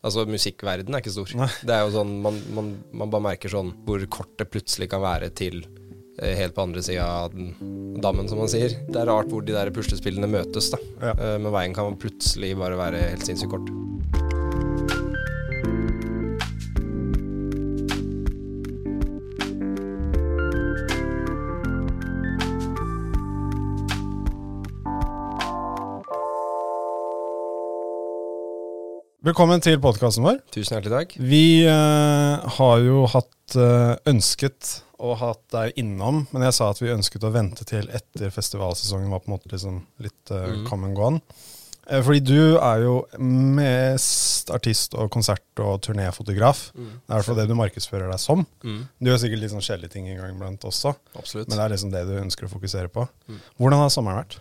[0.00, 1.34] Altså, musikkverden er ikke stor.
[1.36, 1.50] Nei.
[1.66, 2.70] Det er jo sånn, man, man,
[3.02, 5.60] man bare merker sånn hvor kort det plutselig kan være til
[6.22, 7.36] eh, helt på andre sida av
[8.00, 8.78] dammen, som man sier.
[8.88, 10.80] Det er rart hvor de der puslespillene møtes, da.
[11.04, 11.12] Ja.
[11.12, 13.68] Eh, Men veien kan plutselig bare være helt sinnssykt kort.
[29.30, 30.40] Velkommen til podkasten vår.
[30.50, 31.12] Tusen hjertelig takk.
[31.22, 36.80] Vi uh, har jo hatt uh, ønsket å ha deg innom, men jeg sa at
[36.82, 40.66] vi ønsket å vente til etter festivalsesongen var på en måte liksom litt uh, mm.
[40.66, 41.22] come and gone.
[41.22, 41.46] on.
[41.86, 46.66] Eh, fordi du er jo mest artist og konsert- og turnéfotograf.
[46.74, 48.42] Det er i hvert fall det du markedsfører deg som.
[48.66, 51.46] Mm, Du gjør sikkert litt sånn kjedelige ting en gang iblant også, absolutt.
[51.46, 53.06] men det er liksom det du ønsker å fokusere på.
[53.30, 53.42] Mm.
[53.62, 54.40] Hvordan har sommeren vært?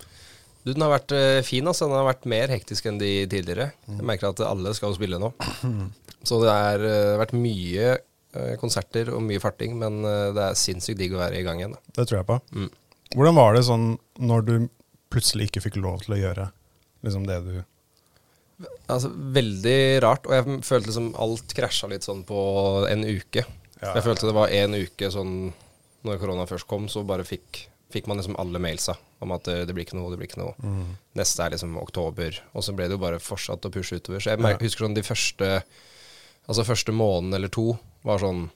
[0.66, 1.88] Du, den har vært eh, fin, altså.
[1.88, 3.72] Den har vært mer hektisk enn de tidligere.
[3.88, 5.32] Jeg merker at alle skal spille nå.
[6.28, 6.84] Så det har
[7.22, 11.40] vært mye eh, konserter og mye farting, men eh, det er sinnssykt digg å være
[11.40, 11.78] i gang igjen.
[11.78, 11.96] Da.
[12.02, 12.40] Det tror jeg på.
[12.52, 12.70] Mm.
[13.16, 13.90] Hvordan var det sånn
[14.22, 14.54] når du
[15.10, 16.52] plutselig ikke fikk lov til å gjøre
[17.06, 17.54] liksom det du
[18.92, 22.40] Altså, veldig rart, og jeg følte liksom alt krasja litt sånn på
[22.90, 23.46] en uke.
[23.80, 25.54] Ja, jeg følte det var en uke sånn
[26.04, 27.62] Når korona først kom, så bare fikk,
[27.94, 30.40] fikk man liksom alle mailsa om at det, det blir ikke noe, det blir ikke
[30.42, 30.54] noe.
[30.64, 30.94] Mm.
[31.20, 34.22] Neste er liksom oktober, og så ble det jo bare fortsatt å pushe utover.
[34.24, 34.58] Så jeg Ja.
[34.62, 35.64] husker sånn de første
[36.50, 38.48] Altså første måneden eller to var sånn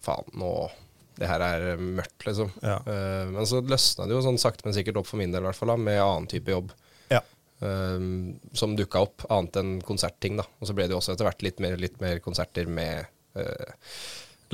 [0.00, 0.70] Faen, nå
[1.18, 2.48] Det her er mørkt, liksom.
[2.64, 2.78] Ja.
[2.86, 5.50] Uh, men så løsna det jo sånn sakte, men sikkert opp for min del, i
[5.50, 6.70] hvert fall, da, med annen type jobb.
[7.12, 7.20] Ja.
[7.60, 10.46] Uh, som dukka opp, annet enn konsertting, da.
[10.62, 13.04] Og så ble det jo også etter hvert litt mer, litt mer konserter med
[13.36, 13.74] uh,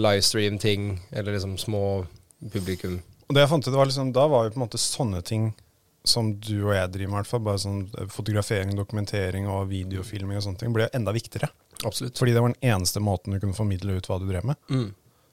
[0.03, 1.85] livestream-ting, eller liksom små
[2.53, 2.99] publikum.
[3.27, 5.51] Og det jeg fant ut, var liksom, Da var jo på en måte sånne ting
[6.07, 9.67] som du og jeg driver med, i hvert fall, bare sånn eh, fotografering, dokumentering og
[9.73, 11.51] videofilming og sånne ting, ble enda viktigere.
[11.83, 12.15] Absolutt.
[12.19, 14.61] Fordi det var den eneste måten du kunne formidle ut hva du drev med.
[14.71, 14.87] Mm.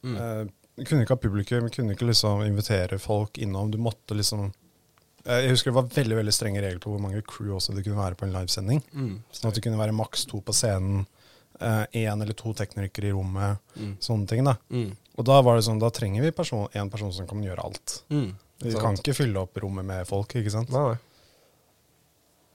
[0.03, 0.17] Mm.
[0.17, 3.69] Eh, kunne ikke ha publikum, kunne ikke liksom invitere folk innom.
[3.71, 7.21] Du måtte liksom eh, Jeg husker det var veldig veldig strenge regler på hvor mange
[7.21, 8.81] crew også det kunne være på en livesending.
[8.93, 9.15] Mm.
[9.29, 11.05] Sånn at det kunne være maks to på scenen,
[11.93, 13.95] én eller to teknikere i rommet, Mm.
[14.03, 14.43] sånne ting.
[14.45, 14.55] da.
[14.69, 14.91] Mm.
[15.17, 18.03] Og da var det sånn, da trenger vi person, en person som kan gjøre alt.
[18.09, 18.31] Mm.
[18.63, 20.69] Vi kan ikke fylle opp rommet med folk, ikke sant?
[20.73, 20.95] Nei.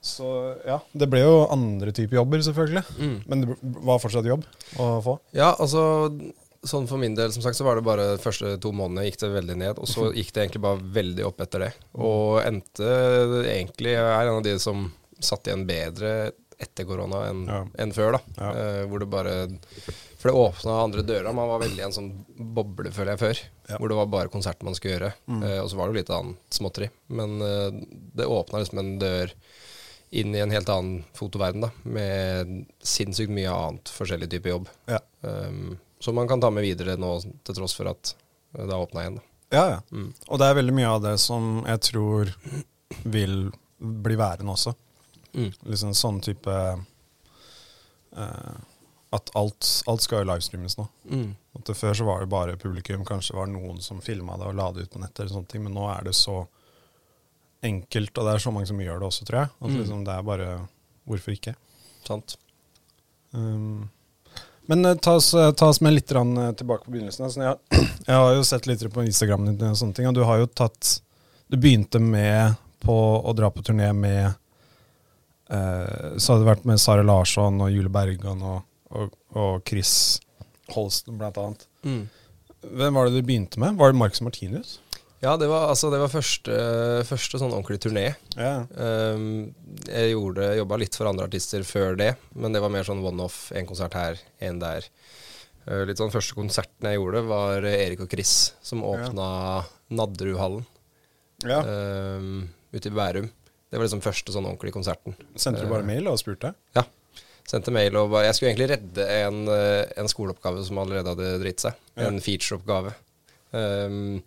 [0.01, 0.25] Så
[0.65, 2.83] ja, det ble jo andre typer jobber, selvfølgelig.
[3.03, 3.17] Mm.
[3.27, 4.45] Men det var fortsatt jobb
[4.79, 5.17] å få.
[5.35, 5.83] Ja, altså
[6.67, 9.21] Sånn for min del, som sagt, så var det bare de første to månedene gikk
[9.21, 9.77] det veldig ned.
[9.79, 11.69] Og så gikk det egentlig bare veldig opp etter det.
[11.95, 12.89] Og endte
[13.47, 14.81] egentlig Jeg er en av de som
[15.23, 16.11] satt igjen bedre
[16.59, 17.61] etter korona enn Ja.
[17.79, 18.19] en før, da.
[18.37, 18.49] Ja.
[18.51, 19.35] Eh, hvor det bare
[20.19, 21.31] For det åpna andre dører.
[21.33, 23.39] Man var veldig i en sånn boble, føler jeg, før.
[23.69, 23.77] Ja.
[23.77, 25.13] Hvor det var bare konsert man skulle gjøre.
[25.31, 25.43] Mm.
[25.47, 26.89] Eh, og så var det jo litt annet småtteri.
[27.15, 27.69] Men eh,
[28.19, 29.31] det åpna liksom en dør
[30.11, 31.69] inn i en helt annen fotoverden, da.
[31.87, 34.67] Med sinnssykt mye annet forskjellig type jobb.
[34.91, 37.09] Ja, Um, som man kan ta med videre nå,
[37.43, 38.13] til tross for at
[38.55, 39.17] det har åpna igjen.
[39.19, 39.57] Da.
[39.57, 39.63] ja.
[39.73, 39.79] ja.
[39.91, 40.13] Mm.
[40.29, 42.31] Og det er veldig mye av det som jeg tror
[43.03, 44.71] vil bli værende også.
[45.39, 45.49] Mm.
[45.71, 46.53] Liksom sånn type
[48.17, 48.57] uh,
[49.15, 50.85] At alt, alt skal jo livestreames nå.
[51.09, 51.29] Mm.
[51.57, 54.57] At før så var det bare publikum, kanskje var det noen som filma det og
[54.59, 56.43] la det ut på nettet, eller sånne ting, men nå er det så
[57.65, 59.49] enkelt, og det er så mange som gjør det også, tror jeg.
[59.59, 59.79] At Mm.
[59.79, 60.49] liksom det er bare
[61.09, 61.55] Hvorfor ikke?
[62.05, 62.35] Sant.
[63.33, 63.89] Um,
[64.69, 67.25] men eh, ta, oss, eh, ta oss med litt tilbake på begynnelsen.
[67.25, 67.57] Altså, jeg,
[68.07, 71.01] jeg har jo sett litt på Instagram og sånne ting, og du har jo tatt
[71.49, 72.53] Du begynte med
[72.85, 72.93] på
[73.25, 74.35] å dra på turné med
[75.51, 80.19] eh, Så hadde det vært med Sara Larsson og Julie Bergan og, og, og Chris
[80.73, 81.65] Holsten, blant annet.
[81.81, 82.03] Mm.
[82.79, 83.77] Hvem var det du begynte med?
[83.79, 84.77] Var det Marcus Martinus?
[85.19, 86.53] Ja, det var, altså, det var første,
[87.07, 88.05] første sånn ordentlig turné.
[88.37, 88.63] Yeah.
[88.71, 89.49] Um,
[89.83, 93.49] jeg gjorde, jobba litt for andre artister før det, men det var mer sånn one-off.
[93.51, 94.87] En konsert her, en der.
[95.65, 99.27] Uh, litt sånn Første konserten jeg gjorde, var Erik og Chris, som åpna
[99.91, 100.63] Nadderudhallen
[101.43, 101.67] yeah.
[101.67, 103.27] um, ute i Bærum.
[103.69, 105.13] Det var liksom første sånn ordentlige konserten.
[105.37, 106.53] Sendte du bare mail og spurte?
[106.75, 106.83] Ja.
[107.49, 111.39] Sendte mail og bare, Jeg skulle egentlig redde en, eh, en skoleoppgave som allerede hadde
[111.41, 111.73] dritt seg.
[111.95, 112.07] Ja.
[112.09, 112.93] En feature-oppgave.
[113.51, 114.21] Um,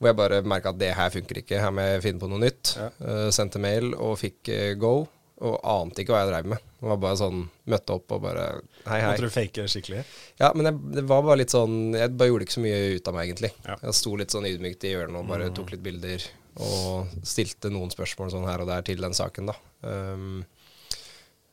[0.00, 2.40] hvor jeg bare merka at det her funker ikke, her må jeg finne på noe
[2.40, 2.74] nytt.
[2.76, 2.90] Ja.
[3.00, 4.92] Uh, sendte mail og fikk uh, go,
[5.40, 6.64] og ante ikke hva jeg drev med.
[6.80, 8.44] Det var bare sånn, Møtte opp og bare
[8.88, 9.10] Hei, hei.
[9.12, 10.02] Måtte du fake skikkelig?
[10.40, 13.08] Ja, men jeg, det var bare litt sånn Jeg bare gjorde ikke så mye ut
[13.08, 13.50] av meg, egentlig.
[13.68, 13.76] Ja.
[13.84, 15.54] Jeg sto litt sånn ydmykt i hjørnet og bare Mm.
[15.60, 16.24] tok litt bilder.
[16.58, 19.56] Og stilte noen spørsmål sånn her og der til den saken, da.
[19.86, 20.40] Um,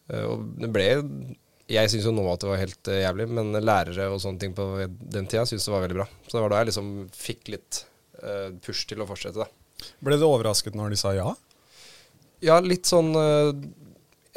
[0.08, 0.86] og det ble
[1.68, 4.54] Jeg syns jo nå at det var helt eh, jævlig, men lærere og sånne ting
[4.56, 6.06] på den tida syns det var veldig bra.
[6.24, 7.82] Så det var da jeg liksom fikk litt
[8.24, 9.90] uh, push til å fortsette, da.
[10.00, 11.28] Ble du overrasket når de sa ja?
[12.40, 13.52] Ja, litt sånn uh,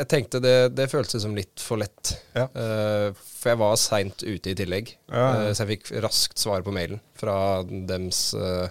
[0.00, 2.14] jeg tenkte det, det føltes som litt for lett.
[2.32, 2.46] Ja.
[2.54, 4.94] Uh, for jeg var seint ute i tillegg.
[5.12, 5.32] Ja, ja.
[5.44, 8.70] Uh, så jeg fikk raskt svar på mailen fra dems uh,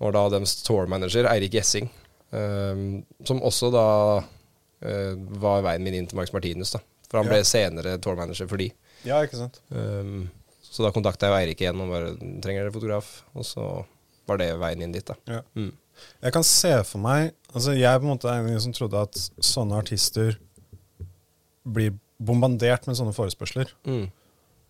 [0.00, 1.88] Og da deres tour-manager, Eirik Gjessing.
[2.32, 2.82] eh,
[3.24, 3.84] som også da
[4.22, 6.70] uh, var veien min inn til Max Martinus.
[6.76, 6.78] da
[7.10, 7.32] For han Ja.
[7.32, 8.70] ble senere tour-manager for de.
[9.04, 9.60] Ja, ikke sant.
[9.70, 10.30] Um,
[10.62, 12.12] så da kontakta jeg Eirik igjen og bare
[12.44, 13.22] trenger dere fotograf.
[13.34, 13.84] Og så
[14.28, 15.14] var det veien inn dit, da.
[15.26, 15.40] Ja.
[15.56, 15.72] Mm.
[16.22, 18.72] Jeg kan se for meg Altså Jeg er på en måte en av de som
[18.76, 20.36] trodde at sånne artister
[21.64, 23.70] blir bombardert med sånne forespørsler.
[23.88, 24.10] Mm.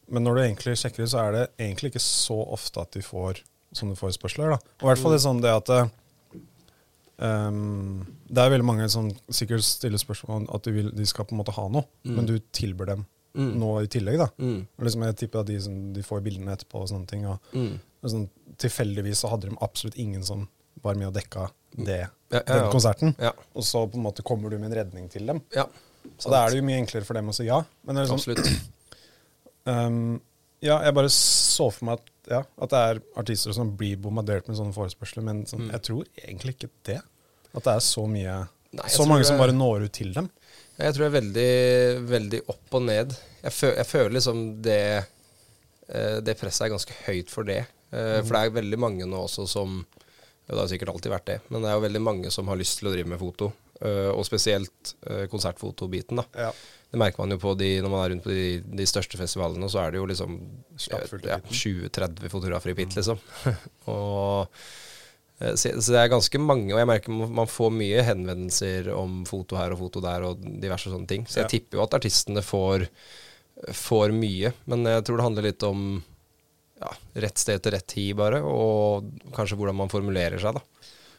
[0.08, 3.02] Men når du egentlig sjekker det, så er det egentlig ikke så ofte at de
[3.04, 3.42] får
[3.74, 4.50] sånne forespørsler.
[4.50, 4.58] da.
[4.80, 5.90] Og i hvert fall det sånn det at
[7.20, 11.24] ehm, Det er veldig mange som sikkert stiller spørsmål om at de, vil, de skal
[11.24, 12.14] på en måte ha noe, Mm.
[12.16, 13.06] men du tilbyr dem
[13.36, 13.58] Mm.
[13.58, 14.18] noe i tillegg.
[14.18, 14.28] da.
[14.38, 14.66] Mm.
[14.80, 17.26] Liksom Jeg tipper at de, som, de får bildene etterpå og sånne ting.
[17.26, 17.78] og Mm.
[18.04, 18.28] sånn,
[18.58, 20.48] Tilfeldigvis så hadde de absolutt ingen som
[20.82, 23.14] var med og dekka det, Ja, ja, den konserten.
[23.18, 23.32] Ja.
[23.54, 25.42] Og så på en måte kommer du med en redning til dem.
[25.54, 25.66] ja.
[26.18, 27.62] Så da er det jo mye enklere for dem å si ja.
[27.84, 28.70] Men det er liksom, Absolutt.
[29.66, 30.20] Ehm,
[30.60, 34.49] ja, jeg bare så for meg at, ja, at det er artister som blir bombardert
[34.49, 35.70] med sånne forespørsler, men sånn, Mm.
[35.72, 37.00] jeg tror egentlig ikke det.
[37.55, 40.26] At det er så mye Nei, Så mange mange som bare når ut til dem.
[40.78, 43.14] Jeg tror det er veldig, veldig opp og ned.
[43.43, 45.05] Jeg, føl, jeg føler liksom det
[45.88, 47.62] eh, Det presset er ganske høyt for det.
[47.90, 51.25] Eh, For det er veldig mange nå også som ja, Det har sikkert alltid vært
[51.31, 53.52] det, men det er jo veldig mange som har lyst til å drive med foto.
[53.81, 54.94] eh, Og spesielt
[55.32, 56.16] konsertfotobiten.
[56.16, 56.52] da Ja.
[56.90, 58.44] Det merker man jo på de, når man er rundt på de,
[58.81, 60.37] de største festivalene, så er det jo liksom
[60.88, 61.00] ja,
[61.50, 63.19] 20-30 fotografer i pit, liksom.
[63.93, 64.49] og,
[65.43, 68.88] eh, så, så det er ganske mange, og jeg merker man man får mye henvendelser
[68.96, 71.26] om foto her og foto der og diverse sånne ting.
[71.29, 71.52] Så jeg Ja.
[71.58, 72.87] tipper jo at artistene får,
[73.85, 75.85] får mye, men jeg tror det handler litt om
[76.79, 76.93] ja,
[77.26, 80.64] rett sted til rett tid, bare, og kanskje hvordan man formulerer seg, da.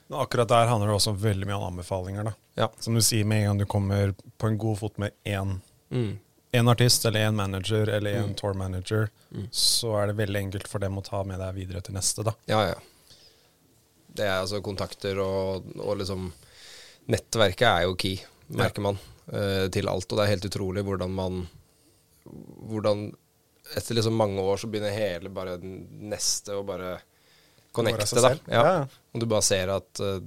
[0.09, 2.23] Men akkurat der handler det også veldig mye om anbefalinger.
[2.23, 2.33] da.
[2.57, 2.69] Ja.
[2.81, 5.59] Som du sier, med en gang du kommer på en god fot med én
[5.91, 6.17] Mm.
[6.53, 8.35] en artist eller en manager eller en Mm.
[8.35, 9.47] tour manager, Mm.
[9.51, 12.23] så er det veldig enkelt for dem å ta med deg videre til neste.
[12.23, 12.33] da.
[12.47, 12.75] Ja, ja.
[14.15, 16.31] Det er altså kontakter og, og liksom
[17.07, 18.19] Nettverket er jo key,
[18.49, 18.99] merker man,
[19.31, 20.11] eh, til alt.
[20.11, 21.47] Og det er helt utrolig hvordan man
[22.69, 23.15] Hvordan
[23.75, 26.99] etter liksom mange år så begynner hele bare neste å Bare
[27.75, 28.33] connecte, da.
[28.49, 29.05] Ja, ja.
[29.13, 30.19] Og du bare ser at, eh,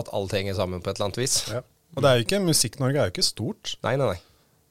[0.00, 1.38] at alt henger sammen på et eller annet vis.
[1.52, 1.62] Ja.
[1.92, 3.74] Og det er jo ikke, Musikk-Norge er jo ikke stort.
[3.84, 4.20] Nei, nei, nei.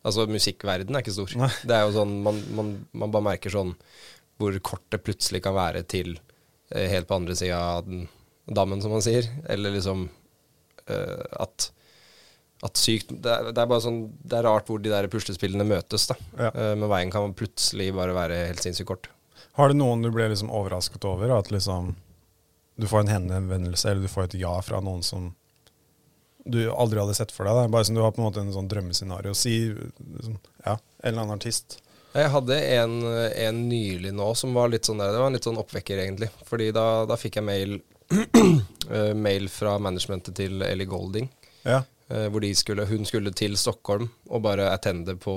[0.02, 1.34] Altså, musikkverden er ikke stor.
[1.38, 1.52] Nei.
[1.68, 3.76] Det er jo sånn, man, man, man bare merker sånn
[4.42, 6.16] hvor kort det plutselig kan være til
[6.74, 8.08] eh, helt på andre sida av den
[8.50, 9.28] dammen, som man sier.
[9.54, 10.08] Eller liksom
[10.88, 11.68] eh, at,
[12.66, 15.68] at sykt det er, det er bare sånn Det er rart hvor de der puslespillene
[15.70, 16.18] møtes, da.
[16.34, 16.50] Ja.
[16.50, 19.12] Eh, men veien kan plutselig bare være helt sinnssykt kort.
[19.60, 21.34] Har du noen du ble liksom overrasket over?
[21.38, 21.96] At liksom
[22.80, 25.34] du får en henvendelse eller du får et ja fra noen som
[26.46, 27.54] du aldri hadde sett for deg?
[27.58, 27.68] Da.
[27.70, 29.34] Bare som du har på en måte en sånn drømmescenario.
[29.38, 31.78] Si liksom, ja, en eller annen artist.
[32.16, 35.48] Jeg hadde en, en nylig nå som var litt sånn der, det var en litt
[35.48, 36.32] sånn oppvekker egentlig.
[36.48, 37.78] Fordi da, da fikk jeg mail,
[38.90, 41.30] eh, mail fra managementet til Ellie Golding.
[41.64, 41.84] Ja.
[42.10, 45.36] eh, hvor de skulle, hun skulle til Stockholm og bare attende på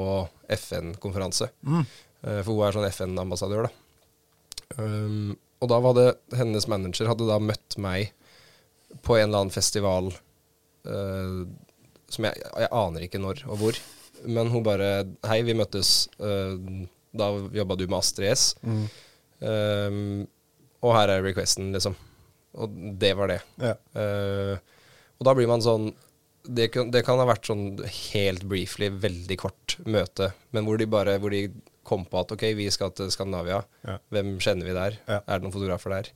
[0.57, 1.51] FN-konferanse.
[1.63, 1.85] Mm.
[1.85, 3.84] Eh, for hun er sånn FN-ambassadør, da.
[4.79, 8.13] Um, og da var det hennes manager hadde da møtt meg
[9.05, 10.11] på en eller annen festival
[10.89, 11.45] uh,
[12.13, 13.81] som jeg, jeg aner ikke når og hvor.
[14.25, 16.07] Men hun bare Hei, vi møttes.
[16.21, 18.47] Uh, da jobba du med Astrid S.
[18.67, 18.87] Mm.
[19.45, 20.25] Um,
[20.85, 21.95] og her er requesten, liksom.
[22.59, 23.41] Og det var det.
[23.63, 23.77] Ja.
[23.95, 24.57] Uh,
[25.19, 25.93] og da blir man sånn
[26.45, 27.79] det kan, det kan ha vært sånn
[28.13, 31.47] helt briefly, veldig kort møte, men hvor de bare hvor de
[31.87, 33.63] kom på at ok, vi skal til Skandinavia.
[33.87, 33.99] Ja.
[34.15, 34.97] Hvem kjenner vi der?
[35.09, 35.21] Ja.
[35.25, 36.11] Er det noen fotografer der?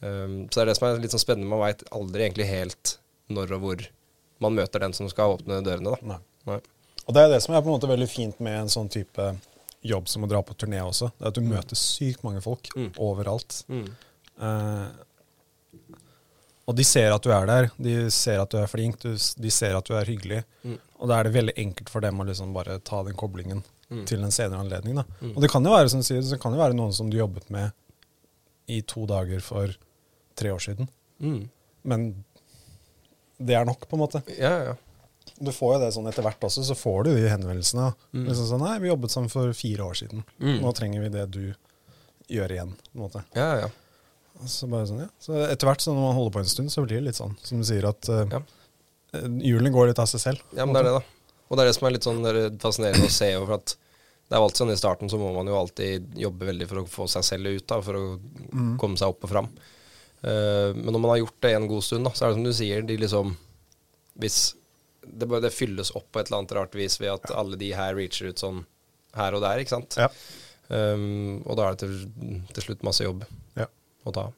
[0.00, 1.50] Um, så det er det som er litt sånn spennende.
[1.50, 2.94] Man veit aldri egentlig helt
[3.30, 3.86] når og hvor
[4.40, 5.92] man møter den som skal åpne dørene.
[5.92, 6.14] da.
[6.14, 6.20] Nei.
[6.48, 6.60] Nei.
[7.06, 9.26] Og det er det som er på en måte veldig fint med en sånn type
[9.84, 11.10] jobb som å dra på turné også.
[11.18, 12.90] Det er at du møter sykt mange folk Mm.
[13.00, 13.62] overalt.
[13.68, 13.86] Mm.
[14.40, 14.88] Uh,
[16.70, 19.50] og de ser at du er der, de ser at du er flink, du, de
[19.50, 20.42] ser at du er hyggelig.
[20.62, 20.76] Mm.
[21.00, 24.04] Og da er det veldig enkelt for dem å liksom bare ta den koblingen Mm.
[24.06, 25.00] til en senere anledning.
[25.00, 25.04] Da.
[25.20, 25.32] Mm.
[25.34, 27.16] Og det kan jo være som du sier, det kan jo være noen som du
[27.18, 27.72] jobbet med
[28.70, 29.72] i to dager for
[30.38, 30.86] tre år siden.
[31.18, 31.40] Mm.
[31.90, 32.04] Men
[33.40, 34.22] det er nok, på en måte.
[34.38, 34.76] Ja, ja.
[35.40, 37.90] Du får jo det sånn etter hvert også, så får du de henvendelsene.
[38.12, 38.24] Mm.
[38.28, 40.24] Liksom sånn, nei, vi jobbet sammen for fire år siden.
[40.38, 40.58] Mm.
[40.62, 41.42] Nå trenger vi det du
[42.30, 42.74] gjør igjen.
[42.92, 43.24] på en måte.
[43.38, 43.70] ja, ja.
[44.48, 45.08] Så, bare sånn, ja.
[45.20, 47.34] så etter hvert, så når man holder på en stund, så blir det litt sånn,
[47.44, 48.38] som du sier, at uh, Ja.
[49.20, 50.44] hjulene går litt av seg selv.
[50.56, 51.02] Ja, men det er det, da.
[51.50, 52.22] Og det er det som er litt sånn
[52.62, 53.28] fascinerende å se.
[53.34, 53.74] For at
[54.30, 56.80] det er jo alltid sånn I starten så må man jo alltid jobbe veldig for
[56.84, 58.04] å få seg selv ut, da, for å
[58.54, 58.76] Mm.
[58.78, 59.48] komme seg opp og fram.
[60.22, 62.44] Uh, men når man har gjort det en god stund, da, så er det som
[62.44, 63.36] du sier, de liksom
[64.20, 64.54] Hvis
[65.02, 67.70] det, bare, det fylles opp på et eller annet rart vis ved at alle de
[67.72, 68.64] her reacher ut sånn
[69.16, 69.96] her og der, ikke sant.
[69.98, 70.08] Ja.
[70.68, 73.24] Um, og da er det til, til slutt masse jobb
[73.58, 73.66] Ja.
[74.06, 74.28] å ta.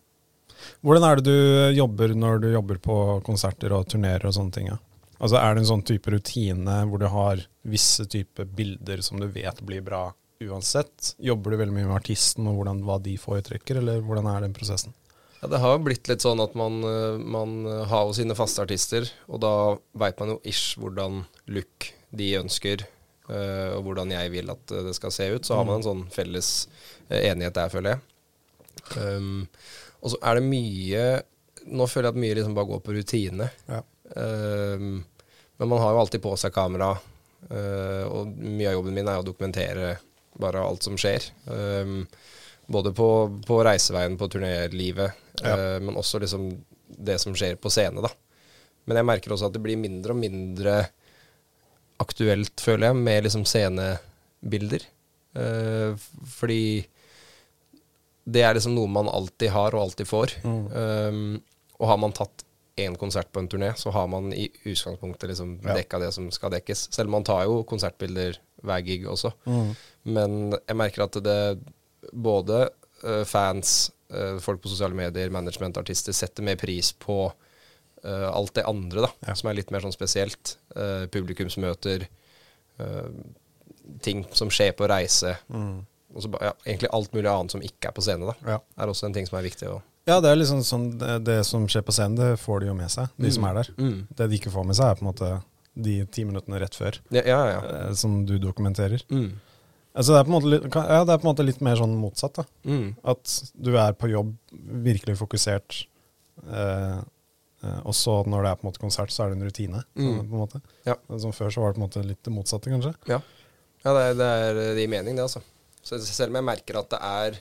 [0.84, 2.96] Hvordan er det du jobber når du jobber på
[3.26, 4.66] konserter og turnerer og sånne ting?
[4.70, 4.78] Ja?
[5.22, 9.28] Altså Er det en sånn type rutine hvor du har visse typer bilder som du
[9.30, 10.08] vet blir bra
[10.42, 11.12] uansett?
[11.22, 14.56] Jobber du veldig mye med artisten og hvordan, hva de foretrekker, eller hvordan er den
[14.56, 14.96] prosessen?
[15.38, 17.54] Ja, Det har jo blitt litt sånn at man, eh, man
[17.90, 19.54] har jo sine faste artister, og da
[19.98, 21.22] veit man jo ish hvordan
[21.54, 22.82] look de ønsker,
[23.28, 25.46] eh, og hvordan jeg vil at det skal se ut.
[25.46, 26.66] Så har man en sånn felles
[27.08, 28.04] eh, enighet der, føler jeg.
[28.98, 29.46] Um,
[30.02, 31.02] og så er det mye
[31.62, 33.46] Nå føler jeg at mye liksom bare går på rutine.
[33.70, 33.76] Ja.
[34.16, 35.04] Um,
[35.58, 36.90] men man har jo alltid på seg kamera,
[37.50, 39.96] eh, og mye av jobben min er å dokumentere
[40.40, 41.26] bare alt som skjer.
[41.46, 42.06] Um,
[42.72, 43.08] både på,
[43.46, 45.52] på reiseveien, på turnélivet, Ja.
[45.56, 46.50] eh, men også liksom
[46.88, 48.10] det som skjer på scene, da.
[48.86, 50.76] Men jeg merker også at det blir mindre og mindre
[52.02, 54.86] aktuelt, føler jeg, med liksom scenebilder.
[55.38, 55.92] Eh,
[56.34, 56.62] fordi
[58.24, 60.34] det er liksom noe man alltid har og alltid får.
[60.46, 60.64] Mm.
[60.72, 61.22] Um,
[61.80, 62.44] og har man tatt
[62.76, 65.74] én konsert på en turné, så har man i utgangspunktet liksom Ja.
[65.74, 66.88] dekka det som skal dekkes.
[66.94, 69.32] Selv om man tar jo konsertbilder hver gig også.
[69.46, 69.76] Mm.
[70.04, 71.60] Men jeg merker at det
[72.12, 72.70] både
[73.04, 77.32] eh, fans, eh, folk på sosiale medier, management, artister setter mer pris på
[78.04, 79.34] eh, alt det andre, da, Ja.
[79.34, 80.56] som er litt mer sånn spesielt.
[81.10, 82.06] Publikumsmøter,
[84.02, 85.36] ting som skjer på reise.
[85.52, 85.84] Mm.
[86.14, 88.58] Og så ja, egentlig alt mulig annet som ikke er på scene, da, Ja.
[88.78, 89.68] er også en ting som er viktig.
[89.68, 92.70] Å, ja, det er liksom sånn det, det som skjer på scenen, det får de
[92.72, 93.72] jo med seg, de som er der.
[93.78, 93.96] Mm.
[94.10, 95.30] Det de ikke får med seg, er på en måte
[95.72, 97.60] de ti minuttene rett før, Ja, ja, ja.
[97.78, 99.04] eh, som du dokumenterer.
[99.08, 99.30] Mm.
[99.92, 102.38] Altså det, er måte, ja, det er på en måte litt mer sånn motsatt.
[102.40, 102.44] da.
[102.64, 102.94] Mm.
[103.12, 104.34] At du er på jobb
[104.84, 105.82] virkelig fokusert,
[106.48, 106.98] eh,
[107.62, 109.82] eh, og så når det er på en måte konsert, så er det en rutine.
[109.96, 110.14] Mm.
[110.30, 110.62] På en måte.
[110.88, 110.96] Ja.
[111.20, 112.94] Som før så var det på en måte litt det motsatte, kanskje.
[113.12, 113.20] Ja,
[113.84, 115.44] ja det, er, det gir mening, det, altså.
[115.84, 117.38] Så selv om jeg merker at det er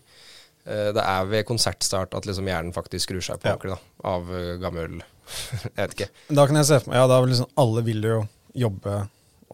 [0.93, 3.55] det er ved konsertstart at liksom hjernen faktisk skrur seg på Ja.
[3.55, 3.79] ordentlig.
[4.03, 4.99] Av eh, gammel
[5.63, 6.09] Jeg vet ikke.
[6.35, 8.19] Da kan jeg se for meg, ja, da vil liksom alle vil jo
[8.65, 8.97] jobbe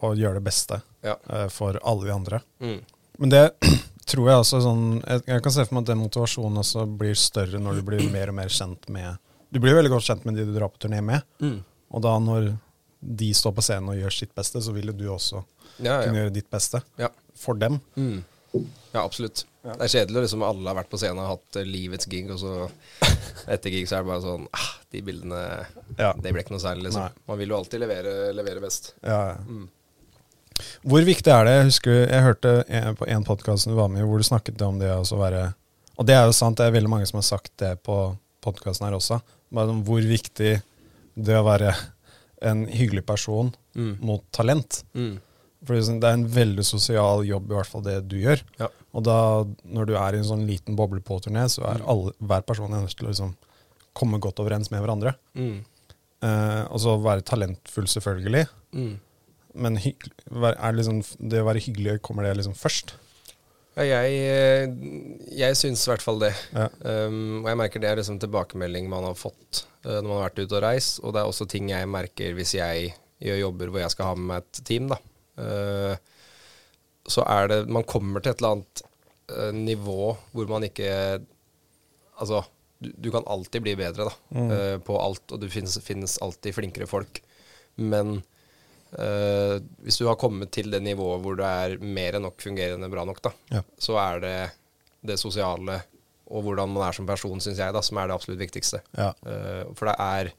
[0.02, 1.16] og gjøre det beste Ja.
[1.30, 2.40] eh, for alle de andre.
[2.60, 2.80] Mm.
[3.18, 3.44] Men det
[4.08, 7.14] tror jeg også sånn Jeg, jeg kan se for meg at den motivasjonen også blir
[7.18, 9.18] større når du blir mer og mer kjent med
[9.52, 11.60] Du blir veldig godt kjent med de du drar på turné med, Mm.
[11.90, 12.50] og da når
[13.00, 15.44] de står på scenen og gjør sitt beste, så vil jo du også
[15.78, 16.80] Ja, kunne gjøre ditt beste
[17.38, 17.76] for dem.
[17.96, 18.24] Mm.
[18.92, 19.44] ja, absolutt.
[19.68, 19.74] Ja.
[19.76, 22.38] Det er kjedelig liksom alle har vært på scenen og hatt eh, livets gig, og
[22.40, 22.52] så
[23.52, 25.40] etter gig så er det bare sånn ah, De bildene
[25.98, 26.14] Ja.
[26.16, 27.04] Det ble ikke noe særlig, liksom.
[27.04, 27.26] Nei.
[27.28, 28.94] Man vil jo alltid levere, levere best.
[29.04, 29.36] Ja, ja.
[29.44, 29.66] Mm.
[30.88, 31.52] Hvor viktig er det?
[31.58, 32.52] Jeg husker jeg hørte
[32.98, 35.44] på en podkast du var med i, hvor du snakket om det å være
[36.00, 37.98] Og det er jo sant, det er veldig mange som har sagt det på
[38.42, 39.20] podkasten her også.
[39.54, 40.56] Bare om hvor viktig
[41.18, 41.74] det å være
[42.46, 43.96] en hyggelig person Mm.
[44.02, 44.80] mot talent.
[44.94, 45.20] Mm.
[45.66, 48.42] For det er en veldig sosial jobb, i hvert fall det du gjør.
[48.60, 48.68] Ja.
[48.94, 49.16] Og da,
[49.66, 51.88] når du er i en sånn liten boble på turné, så er Mm.
[51.90, 53.34] alle, hver person nødt til å liksom
[53.98, 55.16] komme godt overens med hverandre.
[55.34, 55.64] Mm.
[56.22, 58.46] Eh, og så være talentfull, selvfølgelig.
[58.72, 58.98] Mm.
[59.54, 62.94] Men er liksom, det å være hyggelig, kommer det liksom først?
[63.78, 64.66] Ja, jeg, eh,
[65.38, 66.32] jeg syns i hvert fall det.
[66.54, 66.68] Ja.
[66.82, 70.24] Um, og jeg merker det er liksom tilbakemelding man har fått uh, når man har
[70.30, 72.90] vært ute og reist, og det er også ting jeg merker hvis jeg
[73.22, 74.98] gjør jobber hvor jeg skal ha med meg et team, da.
[75.38, 75.96] Eh,
[77.08, 78.82] så er det Man kommer til et eller annet
[79.32, 80.90] eh, nivå hvor man ikke
[82.18, 82.40] Altså,
[82.82, 84.50] du, du kan alltid bli bedre, da, Mm.
[84.50, 87.22] eh, på alt, og det finnes, finnes alltid flinkere folk.
[87.76, 88.20] Men
[88.88, 92.88] Uh, hvis du har kommet til det nivået hvor det er mer enn nok fungerende
[92.88, 93.60] bra nok, da, Ja.
[93.76, 94.30] så er det
[95.04, 95.74] det sosiale
[96.32, 98.80] og hvordan man er som person, syns jeg, da, som er det absolutt viktigste.
[98.96, 99.10] Ja.
[99.28, 100.30] Uh, for det er,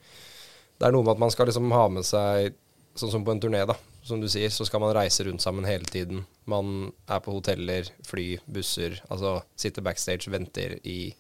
[0.81, 2.55] det er noe med at man skal liksom ha med seg
[2.97, 3.75] Sånn som på en turné, da.
[4.09, 6.23] Som du sier, så skal man reise rundt sammen hele tiden.
[6.49, 8.97] Man er på hoteller, fly, busser.
[9.09, 11.13] Altså sitter backstage, venter i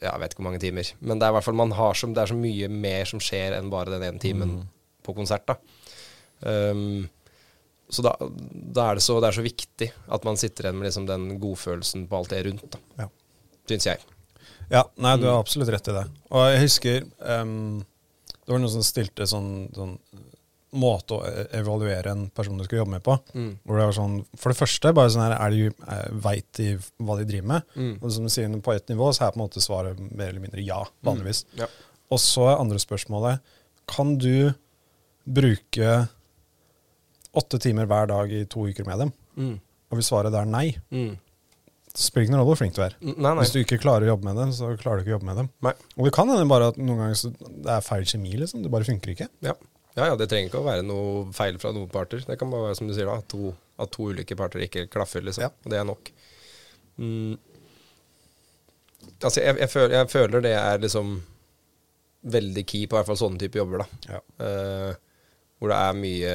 [0.00, 0.90] ja, jeg vet ikke hvor mange timer.
[1.04, 3.22] Men det er i hvert fall man har som, det er så mye mer som
[3.22, 4.54] skjer enn bare den ene timen
[5.04, 5.46] på konsert.
[5.48, 5.58] da.
[6.40, 7.08] Um,
[7.90, 10.88] så da, da er det så, det er så viktig at man sitter igjen med
[10.88, 12.80] liksom den godfølelsen på alt det rundt, da.
[13.02, 13.08] Ja.
[13.70, 14.02] Syns jeg.
[14.70, 16.06] Ja, nei, du har absolutt rett i det.
[16.30, 17.80] Og jeg husker um,
[18.50, 19.96] det var noen som stilte sånn, sånn
[20.72, 23.16] måte å e- evaluere en person du skal jobbe med på.
[23.34, 23.48] Mm.
[23.66, 26.76] Hvor det var sånn, For det første, bare sånn her, er de, eh, veit de
[27.02, 27.62] hva de driver med?
[27.76, 27.92] Mm.
[28.02, 30.40] Og som du sier, på ett nivå så er på en måte svaret mer eller
[30.44, 31.44] mindre ja, vanligvis.
[31.58, 31.66] Ja.
[32.10, 33.40] Og så er andre spørsmålet
[33.90, 34.52] Kan du
[35.26, 36.08] bruke
[37.34, 39.12] åtte timer hver dag i to uker med dem?
[39.36, 39.56] Mm.
[39.90, 41.16] Og hvis svaret er nei, Mm.
[41.94, 42.94] så spiller det ingen rolle hvor flink du er.
[43.02, 43.42] Nei, nei.
[43.42, 45.36] Hvis du ikke klarer å jobbe med dem, så klarer du ikke å jobbe med
[45.36, 45.50] dem.
[45.62, 45.72] Nei.
[45.98, 48.62] Og det kan hende bare at noen ganger så det er feil kjemi, liksom.
[48.62, 49.28] Det bare funker ikke.
[49.42, 49.54] Ja.
[50.00, 52.22] Ja, ja, det trenger ikke å være noe feil fra noen parter.
[52.24, 54.86] Det kan bare være som du sier da, at to, at to ulike parter ikke
[54.92, 55.44] klaffer, liksom.
[55.44, 55.50] Ja.
[55.52, 56.10] Og det er nok.
[57.00, 57.34] Mm.
[59.20, 61.18] Altså, jeg, jeg, føler, jeg føler det er liksom
[62.32, 64.16] veldig key på i hvert fall sånne type jobber, da.
[64.16, 64.22] Ja.
[64.40, 66.34] Uh, hvor det er mye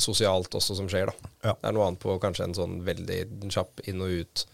[0.00, 1.32] sosialt også som skjer, da.
[1.44, 1.52] Ja.
[1.52, 3.20] Det er noe annet på kanskje en sånn veldig
[3.52, 4.46] kjapp inn og ut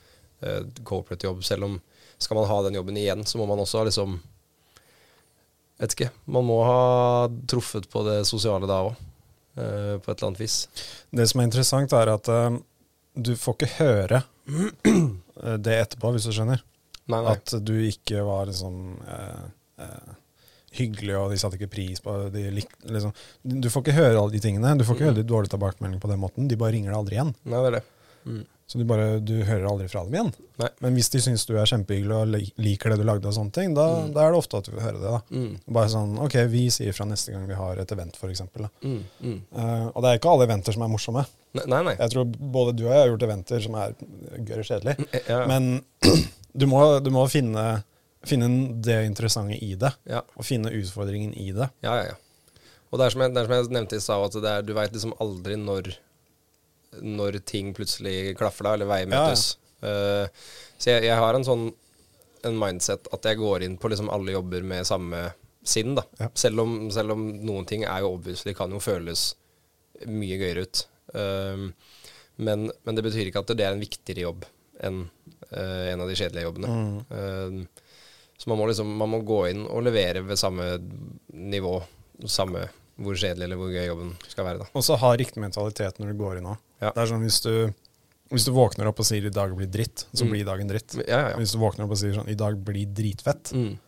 [0.42, 1.46] uh, corporate jobb.
[1.46, 1.78] Selv om
[2.18, 4.18] skal man ha den jobben igjen, så må man også ha liksom
[5.82, 6.12] Vet ikke.
[6.32, 8.94] Man må ha truffet på det sosiale da òg,
[9.56, 10.62] på et eller annet vis.
[11.12, 12.56] Det som er interessant, er at uh,
[13.16, 16.62] du får ikke høre eh, det etterpå, hvis du skjønner.
[17.06, 17.34] Nei, nei.
[17.36, 19.44] At du ikke var liksom eh,
[19.84, 20.16] eh,
[20.76, 23.14] hyggelig, og de satte ikke pris på de lik, liksom.
[23.40, 24.74] Du får ikke høre alle de tingene.
[24.76, 26.50] Du får ikke høre de dårlige tilbakemeldingene på den måten.
[26.50, 27.32] De bare ringer deg aldri igjen.
[27.46, 27.84] nei, det er det.
[28.26, 28.44] Mm.
[28.66, 30.30] Så du, bare, du hører aldri fra dem igjen.
[30.58, 30.68] Nei.
[30.82, 33.76] Men hvis de syns du er kjempehyggelig og liker det du lagde, og sånne ting,
[33.78, 35.12] da, da er det ofte at du vil høre det.
[35.12, 35.20] da.
[35.30, 35.52] Mm.
[35.76, 38.42] Bare sånn OK, vi sier fra neste gang vi har et event, f.eks.
[38.82, 38.98] Mm.
[39.22, 39.38] Mm.
[39.54, 41.22] Uh, og det er ikke alle eventer som er morsomme.
[41.60, 41.82] Nei, nei.
[41.92, 41.94] nei.
[42.00, 42.26] Jeg tror
[42.58, 43.94] både du og jeg har gjort eventer som er
[44.50, 44.96] gørr kjedelig.
[45.30, 45.70] Ja, Men
[46.60, 47.64] du må, du må finne,
[48.26, 48.50] finne
[48.82, 50.26] det interessante i det, ja.
[50.34, 51.70] og finne utfordringen i det.
[51.86, 52.18] Ja, ja, ja.
[52.90, 54.66] Og det er som jeg, det er som jeg nevnte i stad, at det er,
[54.66, 55.94] du veit liksom aldri når,
[57.02, 59.48] når ting plutselig klaffer da, eller veier møtes.
[59.54, 59.56] ja.
[59.56, 59.64] møtes.
[59.86, 61.66] Eh, så jeg, jeg har en sånn
[62.46, 65.22] en mindset at jeg går inn på liksom alle jobber med samme
[65.66, 66.04] sinn, da.
[66.20, 66.28] Ja.
[66.38, 69.32] Selv, om, selv om noen ting er jo obviously kan jo føles
[70.06, 70.84] mye gøyere ut.
[71.16, 71.66] Uh,
[72.36, 74.46] men, men det betyr ikke at det er en viktigere jobb
[74.84, 76.70] enn uh, en av de kjedelige jobbene.
[77.10, 77.60] Um,
[78.36, 80.74] så man må liksom man må gå inn og levere ved samme
[81.32, 81.78] nivå,
[82.28, 82.66] samme
[82.98, 84.58] hvor kjedelig eller hvor gøy jobben skal være.
[84.58, 84.66] da.
[84.74, 86.58] Og så ha riktig mentalitet når du går inn òg.
[86.80, 86.90] Ja.
[86.92, 87.74] Det er sånn hvis du,
[88.32, 90.30] hvis du våkner opp og sier 'i dag blir dritt', så Mm.
[90.30, 90.94] blir dagen dritt.
[91.06, 91.36] Ja, ja, ja.
[91.36, 93.78] Hvis du våkner opp og sier sånn 'i dag blir dritfett', Mm.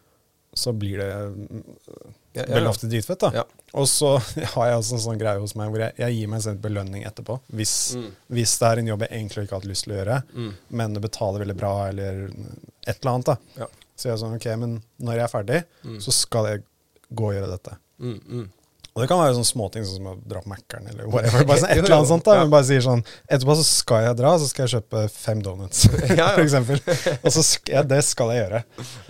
[0.55, 3.19] så blir det ofte dritfett.
[3.21, 3.31] da.
[3.35, 3.45] Ja.
[3.75, 4.19] Og så
[4.55, 7.05] har jeg også en sånn greie hos meg hvor jeg, jeg gir meg selv belønning
[7.07, 7.41] etterpå.
[7.53, 8.13] Hvis, Mm.
[8.31, 10.55] hvis det er en jobb jeg egentlig ikke har hatt lyst til å gjøre, Mm.
[10.71, 12.31] men det betaler veldig bra, eller
[12.87, 13.25] et eller annet.
[13.27, 13.37] da.
[13.57, 13.67] Ja.
[13.97, 15.97] Så jeg er sånn, ok, men når jeg er ferdig, Mm.
[16.01, 16.63] så skal jeg
[17.15, 17.77] gå og gjøre dette.
[18.01, 18.51] Mm, mm.
[18.97, 21.45] Og det kan være sånne småting sånn som å dra på Mækkern eller whatever.
[21.47, 24.19] Bare sånn, et eller annet sånt da, men bare sier sånn Etterpå så skal jeg
[24.19, 25.85] dra, så skal jeg kjøpe fem donuts,
[26.19, 26.83] Ja, for eksempel.
[27.21, 28.63] Og så skal jeg, det skal jeg gjøre.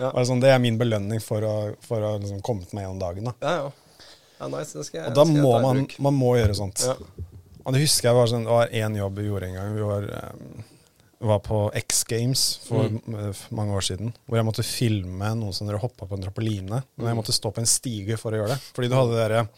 [0.03, 3.31] Bare sånn, det er min belønning for å, for å liksom komme meg gjennom dagen.
[3.31, 3.35] da.
[3.41, 4.05] Ja, ja.
[4.43, 4.75] ja nice.
[4.77, 6.85] Det skal jeg, Og da må man, man må gjøre sånt.
[6.85, 6.97] Ja.
[7.65, 9.73] Og det husker jeg var sånn, det var én jobb vi gjorde en gang.
[9.75, 10.69] Vi var, eh,
[11.21, 13.01] var på X Games for Mm.
[13.29, 14.13] eh, mange år siden.
[14.27, 16.69] Hvor jeg måtte filme noen som dere hoppa på en trampoline.
[16.95, 17.17] Men jeg Mm.
[17.19, 18.59] måtte stå på en stige for å gjøre det.
[18.73, 19.49] Fordi du hadde det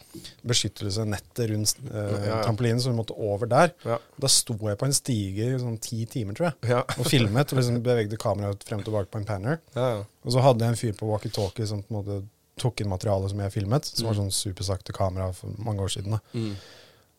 [0.44, 3.72] beskyttelsesnettet rundt eh, Ja, trampolinen, så du måtte over der.
[3.86, 3.98] Ja.
[4.20, 6.70] Da sto jeg på en stige i sånn ti timer, tror jeg.
[6.74, 6.82] Ja.
[6.98, 9.60] Og filmet og liksom bevegde kameraet frem og tilbake på en panner.
[9.76, 12.20] Og så hadde jeg en fyr på walkietalkie som på en måte
[12.62, 13.84] tok inn materialet som jeg filmet.
[13.86, 14.26] Som var Mm.
[14.28, 16.10] sånn supersakte kamera for mange år siden.
[16.10, 16.20] da.
[16.34, 16.56] Mm.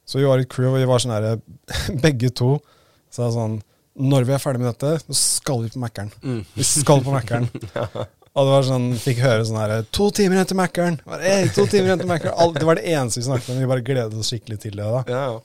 [0.06, 1.42] Så vi var et crew, og vi var sånn herre
[2.02, 2.60] Begge to
[3.10, 3.62] sa sånn
[3.94, 6.10] Når vi er ferdig med dette, så skal vi på Mækkern.
[6.24, 6.40] Mm.
[6.58, 7.46] Vi skal på Mækkern.
[8.34, 10.96] Og det var sånn, fikk høre sånn her To timer igjen til Mækkern!
[11.06, 12.56] Bare, To timer igjen til Mækkern!
[12.58, 13.60] Det var det eneste vi snakket om.
[13.62, 14.88] Vi bare gledet oss skikkelig til det.
[14.90, 15.04] da.
[15.14, 15.42] Ja, ja.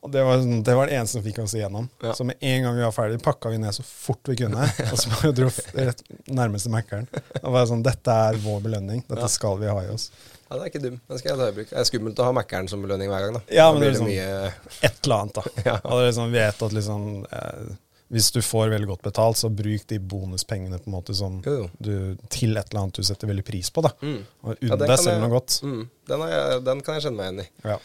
[0.00, 1.88] Og det var, sånn, det var det eneste som fikk oss igjennom.
[2.00, 2.14] Ja.
[2.16, 4.64] Så med en gang vi var ferdig, pakka vi ned så fort vi kunne.
[4.86, 7.10] Og så bare dro rett nærmeste Mækkern.
[7.42, 9.02] Og bare sånn, Dette er vår belønning.
[9.10, 9.34] Dette Ja.
[9.34, 10.06] skal vi ha i oss.
[10.50, 10.96] Ja, det er ikke dum.
[11.08, 11.68] Den skal jeg ta i bruk.
[11.70, 13.42] Det er skummelt å ha Mækkern som belønning hver gang, da.
[13.54, 14.50] Ja, men det er liksom mye
[14.88, 15.44] Et eller annet, da.
[15.70, 15.76] Ja.
[15.84, 17.70] Og det er liksom, vet at liksom eh,
[18.10, 21.54] Hvis du får veldig godt betalt, så bruk de bonuspengene på en måte som Jo,
[21.60, 21.68] jo.
[21.78, 21.92] du,
[22.34, 23.84] til et eller annet du setter veldig pris på.
[23.86, 23.92] da.
[24.02, 24.18] Mm.
[24.42, 25.60] Og unn ja, deg selv noe godt.
[25.62, 25.84] Mm.
[26.10, 27.70] Den, jeg, den kan jeg kjenne meg igjen i.
[27.70, 27.78] Ja.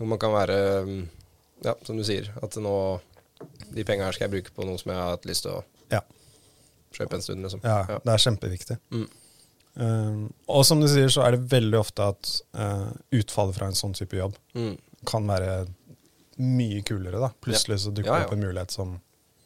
[0.00, 0.56] Hvor man kan være
[0.88, 0.96] um,
[1.64, 2.72] Ja, som du sier, at nå
[3.76, 5.62] De penga her skal jeg bruke på noe som jeg har hatt lyst til å
[5.92, 6.00] Ja.
[6.96, 7.60] kjøpe en stund, liksom.
[7.64, 8.76] ja, det er kjempeviktig.
[8.96, 9.06] Mm.
[9.76, 13.76] Um, og som du sier, så er det veldig ofte at uh, utfallet fra en
[13.76, 14.76] sånn type jobb Mm.
[15.04, 15.66] kan være
[16.40, 17.20] mye kulere.
[17.20, 17.28] da.
[17.44, 18.26] Plutselig så dukker Ja, det ja.
[18.30, 18.94] opp en mulighet som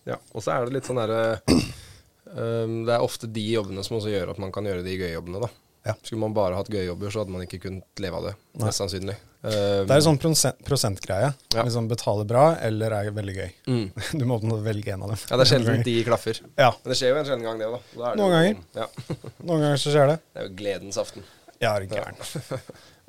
[0.06, 3.98] Ja, og så er det litt sånn derre um, Det er ofte de jobbene som
[3.98, 5.50] også gjør at man kan gjøre de gøye jobbene, da.
[5.86, 5.94] Ja.
[6.02, 8.32] Skulle man bare hatt gøye jobber, så hadde man ikke kunnet leve av det.
[8.58, 8.66] Nei.
[8.68, 9.14] Mest sannsynlig.
[9.40, 9.50] Um,
[9.88, 11.30] Det er en sånn prosent, prosentgreie.
[11.54, 11.62] Ja.
[11.64, 13.50] Liksom Betale bra eller er veldig gøy.
[13.66, 13.86] mm.
[14.20, 15.22] Du må velge en av dem.
[15.30, 16.42] Ja, det er sjelden de klaffer.
[16.60, 17.80] Ja, Men det skjer jo en sjelden gang, det da.
[17.96, 18.10] da.
[18.12, 18.62] det Noen ganger.
[18.76, 18.88] Ja.
[19.48, 20.18] Noen ganger så skjer det.
[20.34, 21.24] Det er jo gledens aften.
[21.60, 22.16] Ja, er gæren.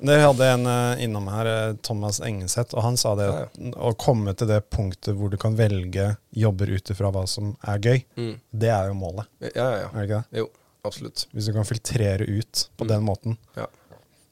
[0.02, 3.92] Det hadde en eh, innom her, eh, Thomas Engeseth, og han sa det at å
[3.94, 8.00] komme til det punktet hvor du kan velge jobber ut ifra hva som er gøy,
[8.18, 8.32] Mm.
[8.50, 9.28] det er jo målet.
[9.52, 9.88] Ja, ja, ja.
[9.92, 10.40] Er det ikke det?
[10.42, 10.48] Jo,
[10.84, 11.26] absolutt.
[11.32, 12.88] Hvis du kan filtrere ut på Mm.
[12.88, 13.66] den måten, Ja.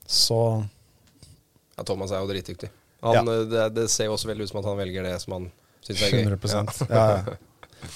[0.07, 0.67] så
[1.77, 2.69] Ja, Thomas er jo dritdyktig.
[3.03, 3.21] Han, Ja.
[3.41, 5.53] eh, det, det ser jo også veldig ut som at han velger det som han
[5.83, 6.25] syns er gøy.
[6.27, 7.25] 100 ja.
[7.25, 7.35] Ja.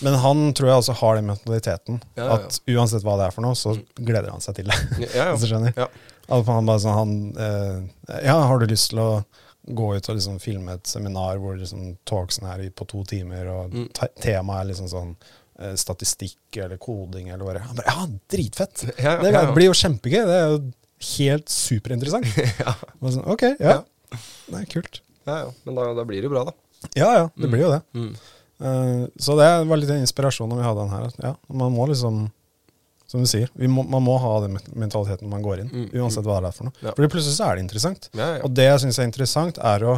[0.01, 2.03] Men han tror jeg også har den mentaliteten.
[2.17, 5.15] At uansett hva det er for noe, så gleder han seg til det.
[5.15, 5.37] Ja,
[5.77, 5.89] ja.
[6.31, 9.25] han bare sånn, han, eh, ja, har du lyst til å
[9.69, 13.71] gå ut og liksom filme et seminar hvor liksom talksen er på to timer, og
[13.73, 13.89] Mm.
[14.21, 15.17] temaet er liksom sånn
[15.79, 17.75] statistikk eller koding eller hva det er.
[17.79, 18.85] Bare, ja, dritfett!
[18.99, 19.53] Ja, Det ja, ja.
[19.55, 20.21] blir jo kjempegøy.
[20.27, 20.61] Det er jo
[21.15, 22.27] helt superinteressant.
[22.65, 22.75] ja.
[23.05, 23.81] Sånn, ok, ja.
[24.49, 25.03] Det er kult.
[25.29, 25.51] ja, ja.
[25.67, 26.57] Men da, da blir det jo bra, da.
[26.99, 27.83] Ja, ja, det blir jo det.
[27.97, 28.09] Mm.
[28.65, 31.15] Uh, så det var litt en inspirasjon når vi hadde den her.
[31.25, 32.19] Ja, man må liksom,
[33.11, 35.71] som du sier, vi må, man må ha den mentaliteten når man går inn.
[35.73, 36.77] Mm, Uansett hva det er for noe.
[36.85, 36.93] Ja.
[36.97, 38.11] Fordi plutselig så er det interessant.
[38.17, 38.43] Ja, ja.
[38.47, 39.95] Og det jeg syns er interessant, er å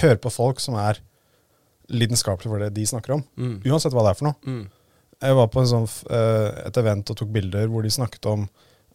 [0.00, 1.00] høre på folk som er
[1.90, 3.24] lidenskapelige for det de snakker om.
[3.40, 3.56] Mm.
[3.66, 4.60] Uansett hva det er for noe.
[5.20, 8.46] Jeg var på en sånn, eh, et event og tok bilder hvor de snakket om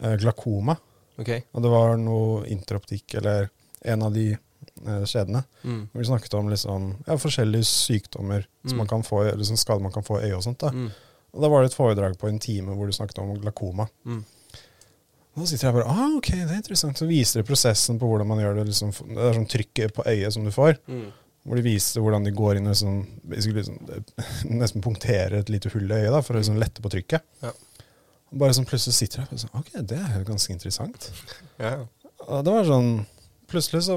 [0.02, 0.78] eh, glakoma.
[1.22, 1.44] Okay.
[1.54, 3.50] Og det var noe interoptikk, eller
[3.86, 5.44] en av de skjedene, kjedene.
[5.64, 5.82] Mm.
[5.94, 8.78] Hvor de snakket om liksom, ja, forskjellige sykdommer som Mm.
[8.82, 10.58] man kan få, eller som skader man kan få i øyet og sånt.
[10.60, 10.70] da.
[10.74, 10.90] Mm.
[11.36, 13.86] Og da var det et foredrag på en time hvor de snakket om glakoma.
[14.06, 14.24] Mm.
[15.36, 16.98] Og da sitter jeg bare ah, ok, det er interessant.
[16.98, 18.66] Så viser de prosessen på hvordan man gjør det.
[18.72, 20.78] Liksom, det er sånn trykket på øyet som du får.
[20.88, 21.12] Mm.
[21.46, 23.76] Hvor de viser hvordan de går inn og liksom, liksom,
[24.58, 27.26] nesten punkterer et lite hull i øyet da, for å liksom lette på trykket.
[27.46, 27.52] Ja.
[28.36, 31.12] Bare sånn plutselig sitter jeg og sånn, ok, det er jo ganske interessant.
[31.62, 31.84] Ja, ja.
[32.26, 32.90] Og det var sånn,
[33.52, 33.96] plutselig så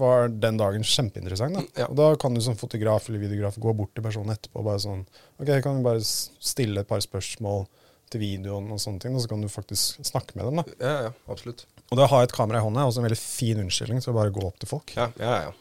[0.00, 1.54] var den dagen kjempeinteressant.
[1.56, 1.84] Da.
[1.84, 1.86] Ja.
[1.86, 4.82] Og da kan du som fotograf eller videograf gå bort til personen etterpå og bare
[4.82, 5.04] sånn,
[5.38, 7.68] ok, kan vi bare stille et par spørsmål
[8.12, 10.60] til videoen og sånne ting, og så kan du faktisk snakke med dem.
[10.60, 10.76] da.
[10.82, 11.14] ja, ja.
[11.30, 11.64] Absolutt.
[11.88, 14.12] Og det å ha et kamera i hånda er også en veldig fin unnskyldning til
[14.12, 14.92] å bare gå opp til folk.
[14.98, 15.56] Ja, ja, ja.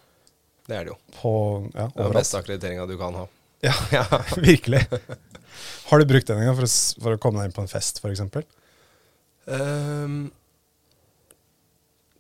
[0.68, 0.98] Det er det jo.
[1.16, 1.32] På,
[1.72, 3.26] ja, Det er den beste akkrediteringa du kan ha.
[3.66, 4.04] Ja, Ja.
[4.38, 4.84] virkelig.
[5.88, 6.68] Har du brukt den en gang for
[7.04, 8.22] for å komme deg inn på en fest, f.eks.?
[9.48, 10.18] Um,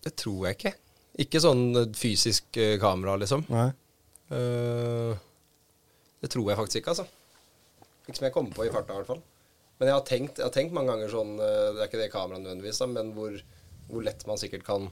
[0.07, 0.73] det tror jeg ikke.
[1.19, 3.43] Ikke sånn eh, fysisk eh, kamera, liksom.
[3.51, 3.67] Nei?
[4.31, 5.17] Uh,
[6.23, 7.07] det tror jeg faktisk ikke, altså.
[8.07, 9.21] Ikke som jeg kommer på i farta, i hvert fall.
[9.77, 11.49] Men jeg har tenkt, jeg har tenkt mange ganger sånn Det
[11.83, 13.35] er ikke det kameraet nødvendigvis, da, men hvor,
[13.91, 14.87] hvor lett man sikkert kan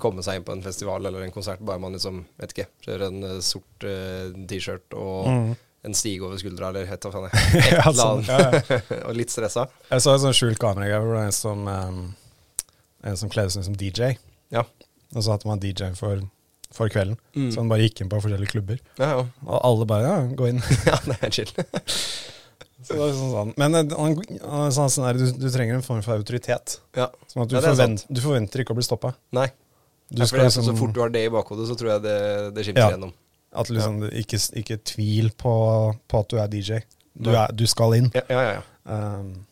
[0.00, 3.06] komme seg inn på en festival eller en konsert, bare man liksom, vet ikke, kjører
[3.08, 5.46] en eh, sort uh, T-skjørt og mm.
[5.88, 7.94] en stige over skuldra, eller et eller annet.
[8.00, 8.24] Sånn,
[9.08, 9.66] og litt stressa.
[9.90, 12.02] Jeg så et sånt skjult kamera hvor det er en som, um,
[13.06, 14.14] en som kledde seg som DJ.
[14.54, 14.66] Ja.
[15.14, 16.22] Og så hadde man DJ for,
[16.74, 17.18] for kvelden.
[17.34, 17.48] Mm.
[17.50, 18.82] Så han bare gikk inn på forskjellige klubber.
[19.00, 19.24] Ja, ja.
[19.46, 20.60] Og alle bare ja, gå inn.
[20.90, 21.56] ja, det er chill.
[22.86, 23.50] Sånn, sånn.
[23.60, 24.14] Men eh, han,
[24.48, 26.78] han sånn du, du trenger en form for autoritet.
[26.96, 27.10] ja.
[27.30, 29.12] Sånn at du, Ja, forvent, du forventer ikke å bli stoppa.
[29.36, 29.50] Nei.
[30.10, 32.16] Du skal liksom, Så fort du har det i bakhodet, så tror jeg det,
[32.56, 32.90] det skimter Ja.
[32.96, 33.12] gjennom.
[33.52, 35.52] at liksom, ikke, ikke tvil på,
[36.10, 36.80] på at du er DJ.
[37.14, 38.10] Du, er, du skal inn.
[38.14, 38.52] Ja, ja, ja.
[38.58, 38.62] ja.
[38.90, 39.46] Um,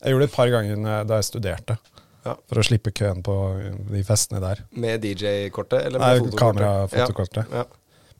[0.00, 1.76] jeg gjorde det et par ganger da jeg studerte.
[2.24, 2.34] Ja.
[2.50, 3.34] For å slippe køen på
[3.90, 4.60] de festene der.
[4.76, 5.86] Med DJ-kortet?
[5.88, 6.60] Eller Nei, med fotokortet?
[6.60, 7.54] kamerafotokortet.
[7.54, 7.64] Ja.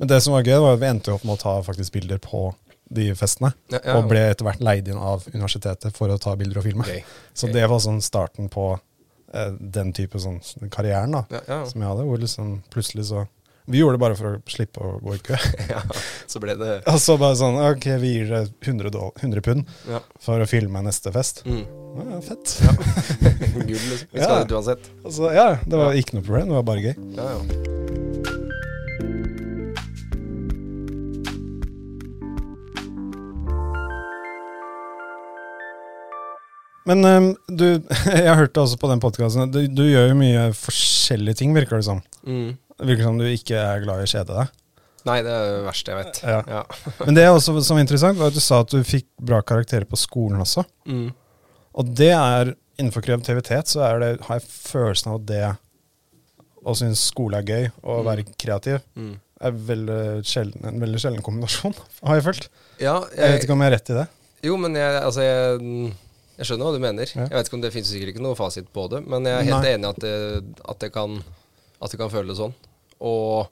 [0.00, 2.20] Men det som var gøy, var at vi endte opp med å ta faktisk bilder
[2.24, 2.46] på
[2.90, 3.52] de festene.
[3.70, 6.64] Ja, ja, Og ble etter hvert leid inn av universitetet for å ta bilder og
[6.66, 6.86] filme.
[6.86, 7.04] Okay.
[7.36, 7.58] Så Gøy.
[7.58, 8.72] det var sånn starten på
[9.60, 10.40] den type sånn
[10.70, 11.58] karrieren da, Ja, ja.
[11.70, 12.06] som jeg hadde.
[12.08, 13.26] Hvor liksom plutselig så
[13.70, 15.36] Vi gjorde det bare for å slippe å gå i kø.
[15.70, 15.82] ja.
[16.26, 18.90] Så ble det Og så bare sånn Ok, vi gir deg 100,
[19.22, 20.00] 100 pund Ja.
[20.18, 21.44] for å filme neste fest.
[21.46, 21.62] Mm.
[21.90, 22.56] Ja, ja, fett.
[23.54, 24.08] Gull, liksom.
[24.12, 24.44] Vi Ja.
[24.44, 24.90] det uansett.
[25.04, 26.48] Altså, ja, det var ikke noe problem.
[26.50, 26.94] Det var bare gøy.
[27.18, 28.09] Ja, ja.
[36.88, 37.66] Men um, du,
[38.24, 41.86] jeg hørte også på den podkasten du, du gjør jo mye forskjellige ting, virker det
[41.90, 42.00] som.
[42.24, 42.54] Mm.
[42.80, 44.56] Virker som du ikke er glad i å kjede deg.
[45.08, 46.18] Nei, det er det verste jeg vet.
[46.28, 46.40] Ja.
[46.48, 46.62] Ja.
[47.06, 49.40] Men det er også som er interessant, var at du sa at du fikk bra
[49.44, 50.64] karakterer på skolen også.
[50.88, 51.08] Mm.
[51.80, 55.42] Og det er innenfor kreativitet, så det, har jeg følelsen av at det
[56.60, 59.14] å synes skole er gøy, og å være kreativ, Mm.
[59.40, 61.76] er veldig sjelden, en veldig sjelden kombinasjon,
[62.08, 62.48] har jeg følt.
[62.80, 64.06] Ja, Jeg vet ikke om jeg har rett i det.
[64.44, 65.92] Jo, men jeg, altså jeg,
[66.40, 67.10] jeg skjønner hva du mener.
[67.12, 67.26] Ja.
[67.28, 69.48] Jeg vet ikke om Det finnes sikkert ikke noe fasit på det, men jeg er
[69.50, 69.72] helt Nei.
[69.76, 70.12] enig i at det,
[70.72, 71.18] at, det kan,
[71.76, 72.54] at det kan føles sånn.
[73.04, 73.50] Og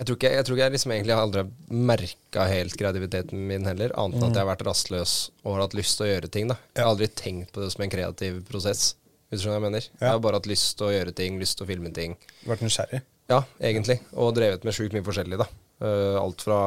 [0.00, 3.68] jeg tror ikke jeg, tror ikke jeg liksom egentlig aldri har merka helt kreativiteten min
[3.68, 5.12] heller, annet enn at jeg har vært rastløs
[5.44, 6.50] og har hatt lyst til å gjøre ting.
[6.50, 8.82] da Jeg har aldri tenkt på det som en kreativ prosess.
[9.30, 9.86] Hvis du skjønner hva jeg mener?
[10.00, 12.18] Jeg har bare hatt lyst til å gjøre ting, lyst til å filme ting.
[12.48, 13.04] Vært nysgjerrig.
[13.30, 14.00] Ja, egentlig.
[14.18, 15.46] Og drevet med sjukt mye forskjellig, da.
[15.82, 16.58] Uh, alt fra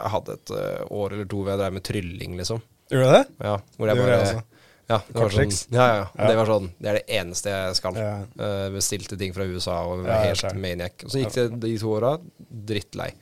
[0.00, 2.60] Jeg hadde et eh, år eller to hvor jeg drev med trylling, liksom.
[2.90, 3.24] Gjorde du det?
[3.46, 4.42] Ja, hvor jeg bare jeg
[4.90, 6.26] ja, det var sånn, ja, ja, Ja.
[6.26, 7.98] Det var sånn Det er det eneste jeg skal.
[8.02, 11.04] Eh, bestilte ting fra USA og var helt maniac.
[11.06, 12.16] Og så gikk det de to åra
[12.50, 13.12] drittlei.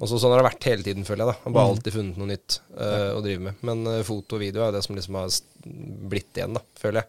[0.00, 1.36] Og så Sånn har det vært hele tiden, føler jeg.
[1.44, 1.74] da bare Mm.
[1.74, 3.54] alltid funnet noe nytt eh, å drive med.
[3.60, 5.28] Men uh, foto og video er det som liksom har
[6.08, 7.08] blitt igjen, da føler jeg.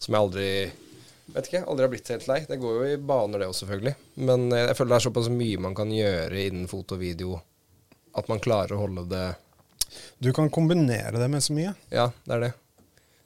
[0.00, 0.72] Som jeg aldri
[1.30, 2.40] Vet ikke, aldri har blitt helt lei.
[2.50, 3.94] Det går jo i baner, det også, selvfølgelig.
[4.26, 7.36] Men jeg føler det er såpass mye man kan gjøre innen foto og video
[8.18, 9.28] at man klarer å holde det
[10.18, 11.74] Du kan kombinere det med så mye.
[11.92, 12.52] Ja, det er det.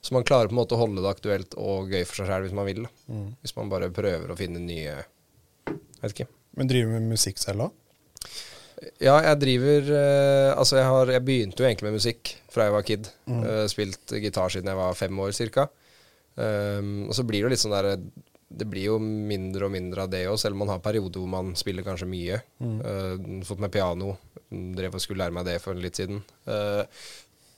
[0.04, 2.44] Så man klarer på en måte å holde det aktuelt og gøy for seg sjøl
[2.44, 2.82] hvis man vil.
[3.08, 3.28] Mm.
[3.40, 4.98] Hvis man bare prøver å finne nye
[6.04, 6.26] Vet ikke.
[6.58, 7.78] Men driver med musikk selv òg?
[9.00, 12.74] Ja, jeg driver eh, Altså, jeg, har, jeg begynte jo egentlig med musikk fra jeg
[12.74, 13.08] var kid.
[13.30, 13.40] Mm.
[13.48, 15.70] Eh, spilt gitar siden jeg var fem år cirka.
[16.34, 17.92] Um, og så blir det jo litt sånn der
[18.54, 21.30] Det blir jo mindre og mindre av det òg, selv om man har perioder hvor
[21.32, 22.38] man spiller kanskje mye.
[22.62, 22.78] Mm.
[22.84, 24.14] Uh, fått meg piano.
[24.50, 26.22] Drev og skulle lære meg det for litt siden.
[26.46, 26.84] Uh,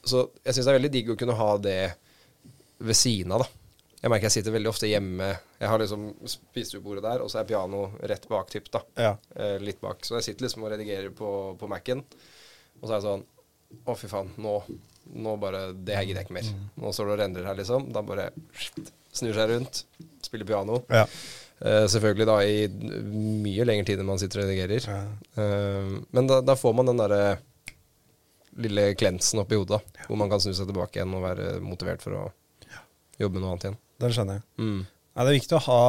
[0.06, 1.80] så jeg syns det er veldig digg å kunne ha det
[2.78, 3.62] ved siden av, da.
[3.96, 5.28] Jeg merker jeg sitter veldig ofte hjemme.
[5.58, 8.82] Jeg har liksom spisebordet der, og så er piano rett bak typ, da.
[8.94, 9.14] Ja.
[9.34, 10.04] Uh, litt bak.
[10.06, 12.04] Så jeg sitter liksom og redigerer på, på Mac-en.
[12.80, 13.24] Og så er jeg sånn
[13.82, 14.28] Å, fy faen.
[14.38, 14.52] Nå,
[15.16, 16.52] nå bare Det her gidder jeg ikke mer.
[16.78, 17.88] Nå står det og rendrer her, liksom.
[17.94, 18.28] Da bare
[19.18, 19.84] snur seg rundt,
[20.26, 20.82] spiller piano.
[20.92, 21.06] ja.
[21.56, 22.56] Uh, selvfølgelig da i
[23.40, 24.84] mye lengre tid enn man sitter og redigerer.
[24.92, 24.98] ja.
[25.40, 27.38] Uh, men da, da får man den derre
[28.60, 30.04] lille klensen oppi hodet, ja.
[30.08, 32.22] Hvor man kan snu seg tilbake igjen og være motivert for å
[33.20, 33.78] jobbe med noe annet igjen.
[34.04, 34.44] Den skjønner jeg.
[34.60, 34.78] Mm.
[35.16, 35.80] Det er viktig å ha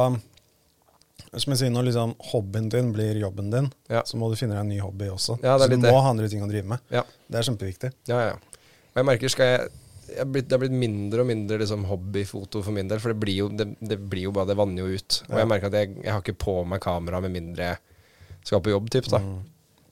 [1.36, 4.00] Som jeg sier, når liksom hobbyen din blir jobben din, Ja.
[4.08, 5.36] så må du finne deg en ny hobby også.
[5.44, 5.92] Ja, så du må det.
[5.92, 6.80] ha andre ting å drive med.
[6.94, 7.02] Ja.
[7.28, 7.90] Det er kjempeviktig.
[8.08, 8.36] Ja, ja.
[8.94, 9.68] Og jeg merker skal jeg,
[10.08, 13.20] jeg har blitt, Det blitt mindre og mindre liksom, hobbyfoto for min del, for det
[13.20, 15.22] blir jo, det, det blir jo bare Det vanner jo ut.
[15.28, 15.42] Og Ja.
[15.42, 17.78] jeg merker at jeg, jeg har ikke på meg kamera med mindre jeg
[18.48, 19.18] skal på jobb, typ, da.
[19.20, 19.40] Mm.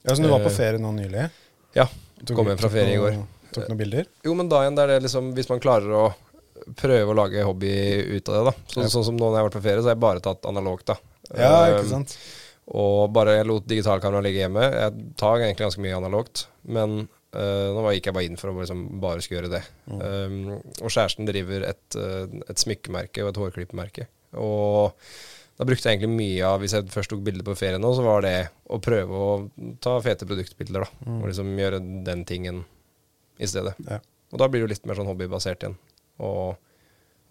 [0.07, 1.27] Ja, så du var på Eh, ferie nå nylig?
[1.77, 1.87] Ja.
[2.33, 3.19] Kom hjem fra ferie i går.
[3.53, 4.07] Tok noen bilder?
[4.25, 6.07] Jo, men da igjen, det er det liksom Hvis man klarer å
[6.77, 7.71] prøve å lage hobby
[8.17, 8.53] ut av det, da.
[8.73, 8.89] Så, Ja.
[8.89, 10.87] Sånn som nå når jeg har vært på ferie, så har jeg bare tatt analogt,
[10.87, 10.97] da.
[11.37, 12.17] Ja, ikke sant?
[12.67, 14.65] Og bare jeg lot digitalkameraet ligge hjemme.
[14.73, 18.59] Jeg tar egentlig ganske mye analogt, men eh, nå gikk jeg bare inn for å
[18.61, 19.63] liksom bare skulle gjøre det.
[19.89, 20.03] Mm.
[20.03, 20.37] Um,
[20.83, 24.07] og kjæresten driver et, eh, et smykkemerke og et hårklippemerke.
[24.43, 24.95] Og
[25.57, 28.05] da brukte jeg egentlig mye av Hvis jeg først tok bilder på ferie nå, så
[28.05, 28.35] var det
[28.69, 29.31] å prøve å
[29.83, 31.07] ta fete produktbilder, da.
[31.09, 31.21] Mm.
[31.21, 32.65] Og liksom gjøre den tingen
[33.41, 33.77] i stedet.
[33.89, 34.03] Ja.
[34.33, 35.79] Og da blir det jo litt mer sånn hobbybasert igjen.
[36.25, 36.59] Og,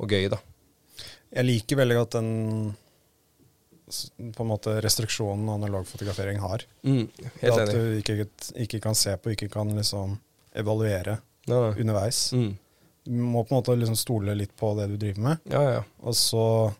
[0.01, 0.39] og gøy, da.
[1.35, 2.31] Jeg liker veldig godt den
[4.35, 6.63] på en måte restriksjonen analog fotografering har.
[6.83, 7.03] Mm,
[7.41, 8.25] helt at du ikke,
[8.65, 10.17] ikke kan se på, ikke kan liksom
[10.55, 12.31] evaluere Ja, underveis.
[12.33, 12.55] mm.
[13.05, 15.83] Du må på en måte liksom stole litt på det du driver med, ja, ja.
[16.01, 16.73] og så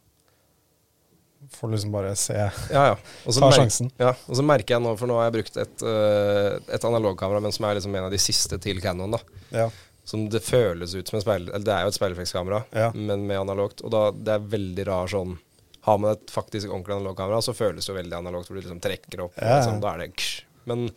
[1.54, 2.96] får du liksom bare se ja, ja.
[3.30, 3.92] Også Ta sjansen.
[4.02, 7.44] Ja, og så merker jeg nå, for nå har jeg brukt et, uh, et analogkamera,
[7.46, 9.22] men som er liksom en av de siste til Canon, da.
[9.54, 9.68] Ja.
[10.06, 11.48] Som det føles ut som en speil...
[11.50, 12.90] Eller det er jo et speilreflekskamera, Ja.
[12.94, 13.82] men med analogt.
[13.86, 15.38] Og da det er veldig rar sånn
[15.86, 18.82] Har man et faktisk ordentlig analogkamera, så føles det jo veldig analogt, hvor du liksom
[18.84, 19.38] trekker opp.
[19.38, 19.60] Ja.
[19.60, 20.44] Liksom, da er det ksh.
[20.70, 20.88] men,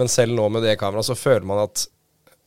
[0.00, 1.84] men selv nå med det kameraet, så føler man at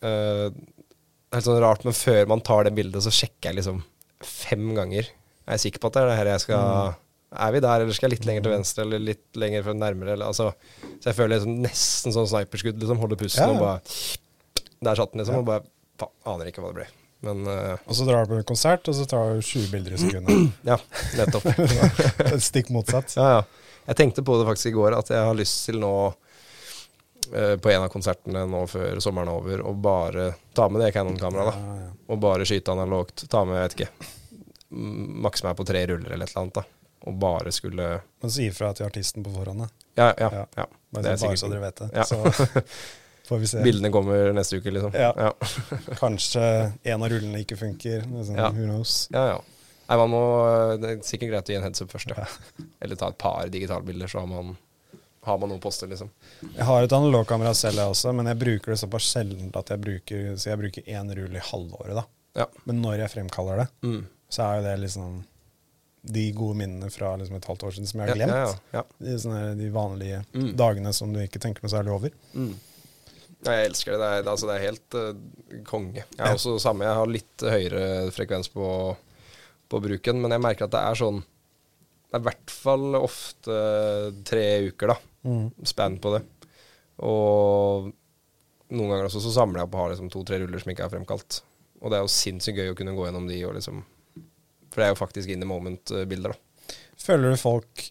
[0.05, 3.83] uh, er helt sånn rart, men før man tar det bildet, så sjekker jeg liksom
[4.25, 5.07] fem ganger.
[5.11, 6.99] Jeg Er sikker på at det er det her jeg skal Mm.
[7.31, 10.17] Er vi der, eller skal jeg litt lenger til venstre, eller litt lenger fra nærmere?
[10.17, 10.49] Eller, altså,
[10.99, 12.81] så jeg føler liksom nesten sånn sniperskudd.
[12.81, 13.77] Liksom, holder pusten Ja, og bare
[14.83, 15.37] Der satt den, liksom.
[15.39, 16.87] Og bare aner ikke hva det ble.
[17.21, 19.93] Men uh, Og så drar du på en konsert, og så tar du 20 bilder
[19.97, 20.55] i sekundet.
[20.71, 20.77] ja,
[21.19, 21.45] nettopp.
[22.49, 23.13] Stikk motsatt.
[23.17, 23.43] Ja, ja.
[23.91, 27.73] Jeg tenkte på det faktisk i går, at jeg har lyst til nå uh, på
[27.73, 31.61] en av konsertene nå før sommeren er over, å bare ta med det Canon-kameraet.
[31.61, 31.91] Ja, ja.
[32.11, 33.25] Og bare skyte analogt.
[33.31, 34.17] Ta med, jeg vet ikke
[34.71, 36.61] makse meg på tre ruller eller et eller annet.
[36.61, 37.87] da Og bare skulle
[38.21, 39.65] Men si ifra til artisten på forhånd.
[39.65, 39.69] da.
[39.99, 40.29] Ja, ja.
[40.31, 40.45] Ja.
[40.55, 40.65] ja.
[40.89, 41.89] Bare, Det så, bare så dere vet det.
[41.93, 42.03] Ja.
[42.05, 42.61] Så
[43.31, 43.63] får vi se.
[43.65, 44.93] Bildene kommer neste uke, liksom.
[44.99, 45.31] Ja.
[46.03, 46.43] Kanskje
[46.83, 48.03] en av rullene ikke funker.
[48.05, 48.49] Liksom, Ja.
[48.51, 49.07] Who knows?
[49.15, 49.39] ja, ja.
[49.91, 50.19] Nei, man må,
[50.79, 52.23] det er sikkert greit å gi en heads up først, ja.
[52.79, 54.53] Eller ta et par digitalbilder, så har man,
[55.27, 56.07] har man noe å poste, liksom.
[56.53, 59.81] Jeg har et analogkamera selv, jeg også, men jeg bruker det såpass sjelden at jeg
[59.83, 62.05] bruker Så jeg bruker én rull i halvåret, da.
[62.39, 62.47] Ja.
[62.63, 63.99] Men når jeg fremkaller det, Mm.
[64.31, 65.19] så er jo det liksom
[66.15, 68.31] de gode minnene fra liksom et halvt år siden som jeg har glemt.
[68.31, 68.83] ja, ja, ja.
[68.97, 70.55] De, sånne, de vanlige Mm.
[70.55, 72.15] dagene som du ikke tenker noe særlig over.
[72.33, 72.55] Mm.
[73.41, 73.99] Ja, jeg elsker det.
[74.01, 76.03] Det er, altså, det er helt uh, konge.
[76.03, 76.85] Jeg er også samme.
[76.85, 78.67] Jeg har litt høyere frekvens på,
[79.71, 83.55] på bruken, men jeg merker at det er sånn Det er i hvert fall ofte
[84.27, 84.99] tre uker, da.
[85.25, 85.47] Mm.
[85.71, 86.21] Spann på det.
[87.07, 87.89] Og
[88.71, 90.93] noen ganger også så samler jeg opp og har liksom to-tre ruller som ikke er
[90.93, 91.41] fremkalt.
[91.81, 93.81] Og det er jo sinnssykt gøy å kunne gå gjennom de og liksom
[94.71, 96.75] For det er jo faktisk in the moment-bilder, da.
[97.01, 97.87] Føler du folk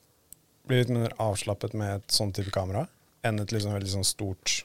[0.71, 2.87] blir litt mer avslappet med et sånn type kamera
[3.27, 4.61] enn et liksom veldig sånn stort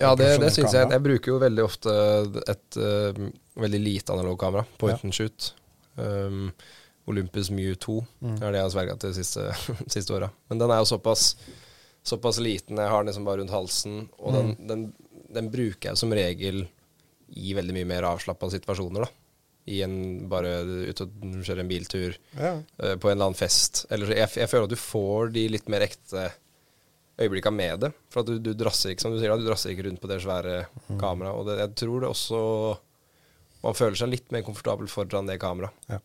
[0.00, 0.88] Ja, det, det syns jeg.
[0.92, 1.94] Jeg bruker jo veldig ofte
[2.52, 3.22] et uh,
[3.58, 4.64] veldig lite analogkamera.
[4.78, 5.52] Point and shoot.
[5.96, 6.52] Um,
[7.08, 8.36] Olympus Mew 2 Mm.
[8.42, 9.46] er det jeg har sverga til de siste,
[9.96, 10.28] siste åra.
[10.50, 11.36] Men den er jo såpass,
[12.06, 12.76] såpass liten.
[12.78, 14.08] Jeg har den liksom bare rundt halsen.
[14.18, 14.66] Og den, Mm.
[14.68, 14.84] den,
[15.34, 16.66] den bruker jeg som regel
[17.36, 19.04] i veldig mye mer avslappa situasjoner.
[19.04, 19.10] da
[19.68, 20.52] I en bare
[20.88, 21.10] ute og
[21.44, 22.54] kjøre en biltur, Ja.
[22.80, 23.86] uh, på en eller annen fest.
[23.90, 26.30] Eller jeg, jeg føler at du får de litt mer ekte
[27.18, 27.92] øyeblikka med det.
[28.12, 30.10] For at du, du drasser ikke som du sier da, du drasser ikke rundt på
[30.10, 30.98] det svære Mm.
[31.00, 31.34] kameraet.
[31.36, 32.42] Og det, jeg tror det også
[33.62, 35.74] Man føler seg litt mer komfortabel foran det kameraet.
[35.90, 35.98] Ja.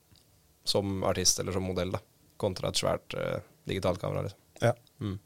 [0.65, 1.99] Som artist eller som modell, da.
[2.41, 3.38] Kontra et svært uh,
[3.69, 4.23] digitalt kamera.
[4.26, 4.39] Liksom.
[4.63, 4.71] Ja.
[4.99, 5.19] Mm.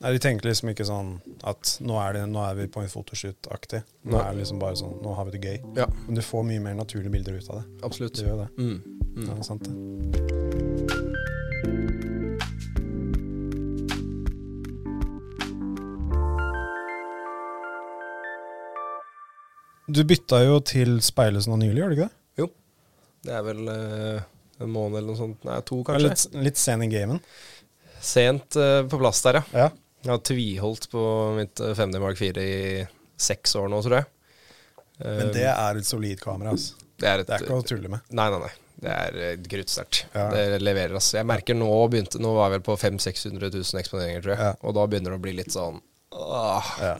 [0.00, 1.12] Nei, De tenker liksom ikke sånn
[1.44, 3.82] at nå er, det, nå er vi på en fotoshoot-aktig.
[4.08, 4.24] Nå Nei.
[4.24, 5.60] er det liksom bare sånn, nå har vi det gøy.
[5.82, 7.68] Ja, Men du får mye mer naturlige bilder ut av det.
[7.84, 8.14] absolutt.
[8.16, 8.50] Du gjør det.
[8.56, 8.82] Mm.
[9.16, 9.28] Mm.
[9.28, 10.45] Ja, det er sant det.
[19.86, 22.16] Du bytta jo til speilelsen nå nylig, gjør du ikke det?
[22.42, 22.48] Jo.
[23.26, 24.24] Det er vel eh,
[24.64, 25.44] en måned eller noe sånt.
[25.46, 26.08] Nei, to, kanskje.
[26.10, 27.20] Litt, litt sen i gamen.
[28.02, 29.44] Sent eh, på plass der, ja.
[29.66, 29.68] Ja.
[30.06, 31.02] Jeg har tviholdt på
[31.38, 32.58] mitt eh, 5D Mark 4 i
[33.18, 34.10] seks år nå, tror jeg.
[34.10, 34.12] Men
[34.96, 36.54] Eh, det er et solid kamera.
[36.56, 36.72] Altså.
[36.96, 38.04] det er et Det er ikke å tulle med.
[38.16, 38.52] Nei, nei, nei.
[38.80, 39.98] Det er eh, kruttsterkt.
[40.14, 40.22] Ja.
[40.32, 41.18] Det leverer, altså.
[41.18, 44.40] Jeg merker nå begynte Nå var jeg vel på 500 600 000 eksponeringer, tror jeg.
[44.46, 44.54] Ja.
[44.64, 45.82] Og da begynner det å bli litt sånn
[46.16, 46.94] Åh, Ja.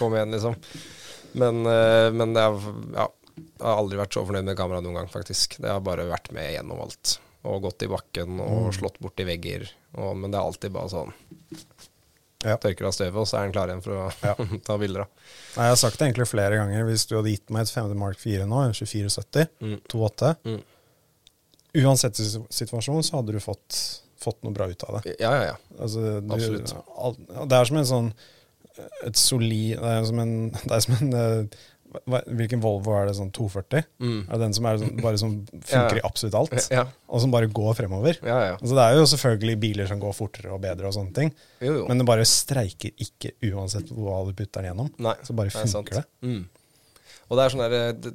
[0.00, 0.56] kom igjen, liksom.
[1.36, 2.58] Men, eh, men det er
[2.96, 3.08] Ja.
[3.36, 5.58] Jeg har aldri vært så fornøyd med kameraet noen gang, faktisk.
[5.60, 7.18] Det har bare vært med gjennom alt.
[7.44, 8.72] Og gått i bakken og Mm.
[8.72, 9.68] slått borti vegger.
[9.94, 11.12] Og, men det er alltid bare sånn
[12.44, 12.56] Ja.
[12.56, 14.34] Tørker av støvet, og så er den klar igjen for å Ja.
[14.64, 15.00] ta bilder.
[15.00, 15.08] av.
[15.56, 16.84] Nei, jeg har sagt det egentlig flere ganger.
[16.86, 19.80] Hvis du hadde gitt meg et 5D Mark 4 nå, en 2470, Mm.
[19.88, 20.62] 2.8 Mm.
[21.76, 25.16] Uansett situ- situasjon, så hadde du fått, fått noe bra ut av det.
[25.20, 25.56] Ja, ja, ja.
[25.78, 26.72] Altså, du, Absolutt.
[26.96, 28.12] Al, det er som en sånn
[29.06, 31.58] Et solid Det er som en, det er som en eh,
[32.10, 33.14] hva, Hvilken Volvo er det?
[33.16, 33.86] Sånn 240?
[34.02, 34.18] Mm.
[34.26, 36.02] Er det den som er sånn, bare som funker Ja.
[36.02, 36.56] i absolutt alt?
[36.74, 38.18] Ja, Og som bare går fremover?
[38.26, 38.40] ja.
[38.58, 41.72] Altså, det er jo selvfølgelig biler som går fortere og bedre, og sånne ting Jo,
[41.78, 41.86] jo.
[41.88, 44.90] men det bare streiker ikke uansett hva du putter den gjennom.
[44.98, 46.04] Nei, Så bare er funker det.
[46.26, 46.42] Mm.
[47.30, 48.12] Og det er sånn der det,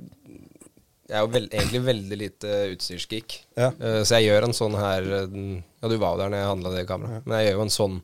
[1.12, 3.39] Jeg er jo veld, egentlig veldig lite utstyrsgeek.
[3.60, 3.71] Ja.
[3.82, 5.34] Uh, så jeg gjør en sånn her eh,
[5.82, 7.17] Ja, du var jo der når jeg handla det kameraet.
[7.17, 7.24] Ja.
[7.26, 7.97] Men jeg gjør jo en sånn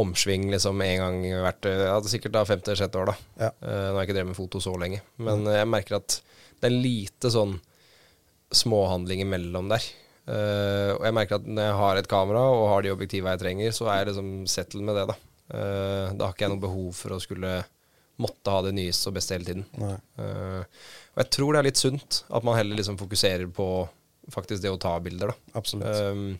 [0.00, 3.16] omsving liksom en gang hvert eh, Ja, er sikkert da femte-sjette år, da.
[3.46, 3.50] Ja.
[3.60, 5.02] Uh, nå har jeg ikke drevet med foto så lenge.
[5.20, 5.52] Men mm.
[5.54, 6.16] jeg merker at
[6.60, 7.58] det er lite sånn
[8.54, 9.86] småhandling imellom der.
[10.24, 13.44] Uh, og jeg merker at når jeg har et kamera og har de objektiva jeg
[13.44, 15.18] trenger, så er jeg liksom settled med det, da.
[15.44, 17.58] Uh, da har ikke jeg noe behov for å skulle
[18.22, 19.64] måtte ha det nyeste og beste hele tiden.
[19.74, 23.66] Og jeg tror det er litt sunt at man heller liksom fokuserer på
[24.30, 25.58] faktisk det å ta bilder, da.
[25.58, 25.98] Absolutt.
[26.14, 26.36] Um,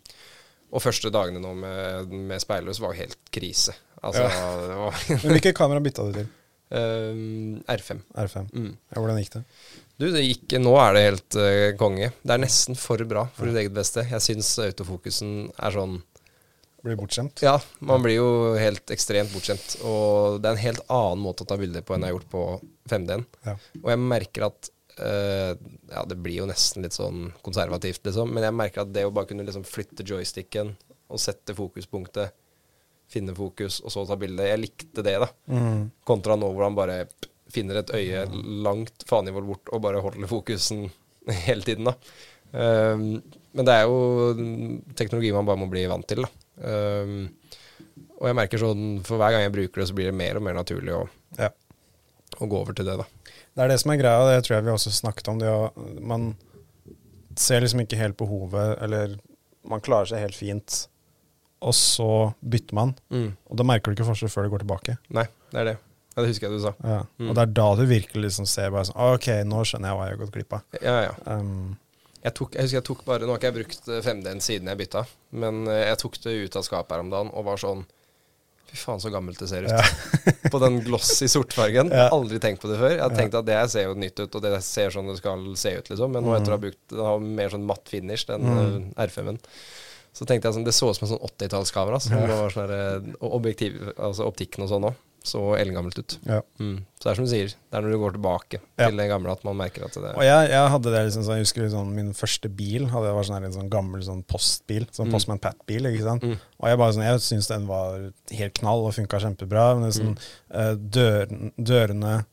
[0.74, 3.76] og første dagene nå med, med speilløs var jo helt krise.
[4.04, 4.26] Altså,
[4.68, 6.32] det var Men hvilket kamera bytta du til?
[6.74, 8.00] Uh, R5.
[8.18, 8.48] R5.
[8.50, 8.72] Mm.
[8.90, 9.44] Ja, hvordan gikk det?
[10.00, 12.10] Du, det gikk Nå er det helt uh, konge.
[12.24, 14.02] Det er nesten for bra for ditt eget beste.
[14.10, 16.00] Jeg syns autofokusen er sånn
[16.84, 17.40] Blir bortskjemt?
[17.40, 19.78] Ja, man blir jo helt ekstremt bortskjemt.
[19.88, 22.32] Og det er en helt annen måte å ta bilder på enn jeg har gjort
[22.34, 22.42] på
[22.92, 23.24] 5D-en.
[23.46, 23.54] Ja.
[23.80, 25.52] Og jeg merker at eh,
[25.90, 28.30] Ja, det blir jo nesten litt sånn konservativt, liksom.
[28.34, 30.74] Men jeg merker at det å bare kunne liksom flytte joysticken
[31.10, 32.32] og sette fokuspunktet,
[33.12, 35.28] finne fokus, og så ta bilde Jeg likte det, da.
[35.52, 35.90] Mm.
[36.08, 37.02] Kontra nå hvor han bare
[37.54, 38.24] finner et øye
[38.64, 40.86] langt faenivå bort og bare holder fokusen
[41.46, 41.94] hele tiden, da.
[42.54, 43.20] Um,
[43.54, 44.32] men det er jo
[44.98, 46.30] teknologi man bare må bli vant til, da.
[46.64, 47.28] Um,
[48.18, 50.44] og jeg merker sånn for hver gang jeg bruker det, så blir det mer og
[50.46, 51.04] mer naturlig å,
[51.38, 51.50] Ja.
[52.40, 53.06] å gå over til det, da.
[53.54, 55.38] Det er det som er greia, og det tror jeg vi også snakket om.
[55.38, 56.32] Det man
[57.38, 59.16] ser liksom ikke helt behovet, eller
[59.70, 60.80] man klarer seg helt fint,
[61.64, 62.08] og så
[62.42, 62.94] bytter man.
[63.14, 64.96] Og da merker du ikke forskjell før du går tilbake.
[65.14, 65.76] Nei, det er det.
[66.14, 66.70] Ja, det husker jeg du sa.
[66.86, 66.98] Ja.
[67.18, 67.30] Mm.
[67.30, 70.04] Og det er da du virkelig liksom ser bare sånn OK, nå skjønner jeg hva
[70.06, 70.66] jeg har gått glipp av.
[70.82, 71.14] Ja, ja.
[71.26, 71.72] Um,
[72.24, 74.70] Jeg, tok, jeg husker jeg tok bare Nå har ikke jeg brukt eh, 5D-en siden
[74.70, 75.02] jeg bytta,
[75.42, 77.82] men eh, jeg tok det ut av skapet her om dagen og var sånn
[78.70, 79.70] Fy faen, så gammelt det ser ut.
[79.70, 80.32] Ja.
[80.52, 81.90] på den glossy sortfargen.
[81.94, 82.08] Ja.
[82.14, 82.90] aldri tenkt på det før.
[82.96, 85.44] Jeg har tenkt at det ser jo nytt ut, og det ser sånn det skal
[85.60, 86.10] se ut, liksom.
[86.16, 88.92] Men nå etter å ha brukt Den har mer sånn matt finish, den Mm.
[88.96, 89.38] eh, R5-en.
[90.14, 91.98] Så tenkte jeg sånn Det så ut som en sånn 80-tallskamera.
[92.00, 94.94] Så det var sånn eh, og objektiv, altså optikken og sånn òg.
[95.24, 96.18] Så eldgammelt ut.
[96.28, 96.42] ja.
[96.60, 96.82] Mm.
[97.00, 98.88] Så det er som du sier, det er når du går tilbake Ja.
[98.90, 101.38] til det gamle at man merker at det Og jeg, jeg hadde det liksom sånn,
[101.38, 104.84] jeg husker liksom, Min første bil hadde var sånn her, en sånn gammel sånn postbil.
[104.92, 105.12] Sånn Mm.
[105.16, 105.86] Postman Pat-bil.
[105.88, 106.22] ikke sant?
[106.22, 106.36] Mm.
[106.60, 109.66] Og jeg bare sånn, jeg syns den var helt knall og funka kjempebra.
[109.78, 110.16] Men det sånn,
[110.52, 110.90] mm.
[110.90, 112.24] døren, dørene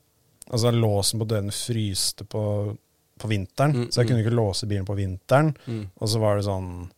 [0.51, 2.75] Altså låsen på dørene fryste på,
[3.17, 3.71] på vinteren.
[3.71, 4.09] Mm, Så jeg mm.
[4.09, 5.55] kunne ikke låse bilen på vinteren.
[5.65, 5.85] Mm.
[5.95, 6.89] Og så var det sånn eh,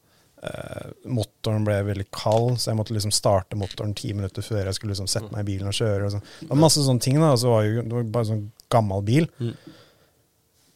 [1.05, 4.93] Motoren ble veldig kald, så jeg måtte liksom starte motoren ti minutter før jeg skulle
[4.95, 6.05] liksom sette meg i bilen og kjøre.
[6.07, 6.25] Og sånn.
[6.41, 7.19] det var masse sånne ting.
[7.21, 8.43] da, og så var jo, Det var bare sånn
[8.73, 9.27] gammel bil.
[9.39, 9.53] Mm.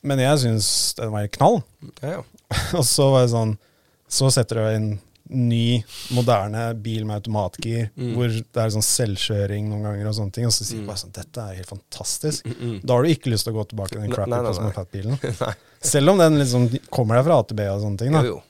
[0.07, 0.69] Men jeg syns
[0.99, 1.61] den var knall.
[2.01, 2.23] Ja, ja.
[2.79, 3.57] Og så var det sånn
[4.07, 4.85] Så setter du en
[5.27, 5.81] ny,
[6.15, 8.13] moderne bil med automatgir, Mm.
[8.15, 10.87] hvor det er sånn selvkjøring noen ganger, og sånne ting, og så sier du Mm.
[10.87, 12.45] bare sånn Dette er helt fantastisk.
[12.47, 12.77] Mm, mm.
[12.85, 14.67] Da har du ikke lyst til å gå tilbake til den crappy nei, nei, Postman
[14.71, 14.77] nei.
[14.77, 15.55] Pat-bilen.
[15.83, 18.11] Selv om den liksom kommer deg fra AtB og sånne ting.
[18.15, 18.21] da.
[18.23, 18.43] Jo, jo.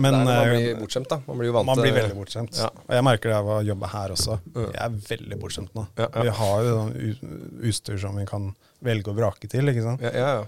[0.00, 1.18] Men man eh, blir bortskjemt, da.
[1.26, 2.56] Man blir jo vant man blir veldig bortskjemt.
[2.62, 2.70] Ja.
[2.86, 4.38] Og jeg merker det av å jobbe her også.
[4.54, 4.64] Ja.
[4.64, 5.86] Jeg er veldig bortskjemt nå.
[6.00, 6.24] Ja, ja.
[6.28, 8.50] Vi har jo sånn utstyr som vi kan
[8.82, 9.68] velge og vrake til.
[9.72, 10.04] ikke sant?
[10.04, 10.42] Ja, ja.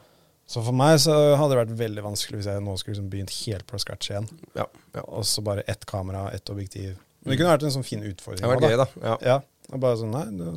[0.47, 3.33] Så for meg så hadde det vært veldig vanskelig hvis jeg nå skulle liksom begynt
[3.47, 4.27] helt på scratch igjen.
[4.59, 4.67] ja,
[4.97, 5.05] ja.
[5.07, 6.99] Og så bare ett kamera, ett objektiv.
[7.25, 8.45] Men det kunne vært en sånn fin utfordring.
[8.45, 8.87] Det også, gøy, da.
[9.09, 9.15] Ja.
[9.25, 9.39] Ja,
[9.73, 10.53] og bare sånn, nei, det,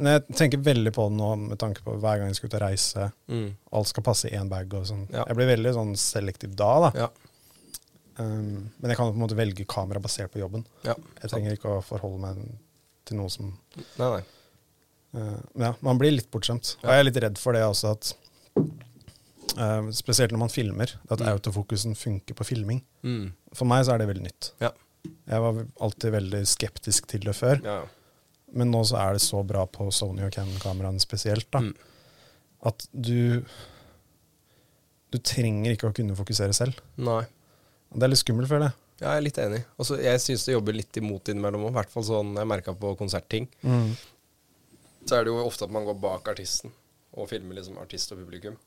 [0.00, 2.56] Men jeg tenker veldig på det nå med tanke på hver gang jeg skal ut
[2.58, 3.06] og reise.
[3.30, 3.48] Mm.
[3.78, 5.04] Alt skal passe i én bag og sånn.
[5.12, 5.26] Ja.
[5.28, 6.90] Jeg blir veldig sånn selektiv da, da.
[7.04, 7.08] Ja.
[8.18, 10.64] Um, men jeg kan på en måte velge kamera basert på jobben.
[10.84, 10.94] ja.
[11.22, 12.40] Jeg trenger ikke å forholde meg
[13.06, 13.52] til noe som
[13.98, 14.22] Nei, nei.
[15.14, 16.76] uh, Men ja, man blir litt bortskjemt.
[16.82, 18.12] Og jeg er litt redd for det også, at
[19.56, 21.28] uh, Spesielt når man filmer, at Mm.
[21.32, 22.82] autofokusen funker på filming.
[23.02, 23.32] Mm.
[23.54, 24.52] For meg så er det veldig nytt.
[24.60, 24.70] Ja.
[25.26, 27.84] Jeg var alltid veldig skeptisk til det før, Ja.
[28.52, 31.74] men nå så er det så bra på Sony og Canon-kameraene spesielt, da, Mm.
[32.66, 33.44] at du
[35.12, 36.74] Du trenger ikke å kunne fokusere selv.
[36.96, 37.24] Nei.
[37.94, 38.76] Det er litt skummelt, føler jeg.
[39.00, 39.60] Ja, jeg er litt enig.
[39.80, 41.72] Også, jeg syns det jobber litt imot innimellom òg.
[41.72, 43.48] I hvert fall sånn jeg merka på konsertting.
[45.08, 46.72] Så er det jo ofte at man går bak artisten
[47.16, 48.58] og filmer liksom artist og publikum.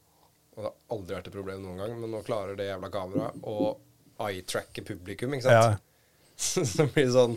[0.58, 3.46] Og det har aldri vært et problem noen gang, men nå klarer det jævla kameraet
[3.50, 3.56] å
[4.28, 5.80] eye-tracke publikum, ikke sant?
[5.80, 5.80] Ja,
[6.74, 7.36] Så blir det sånn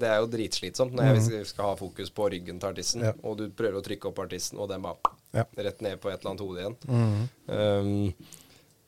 [0.00, 3.12] Det er jo dritslitsomt når jeg skal ha fokus på ryggen til artisten, Ja.
[3.22, 5.44] og du prøver å trykke opp artisten, og den bare Ja.
[5.56, 6.76] rett ned på et eller annet hode igjen.
[6.88, 7.28] Mm.
[7.48, 8.14] Um,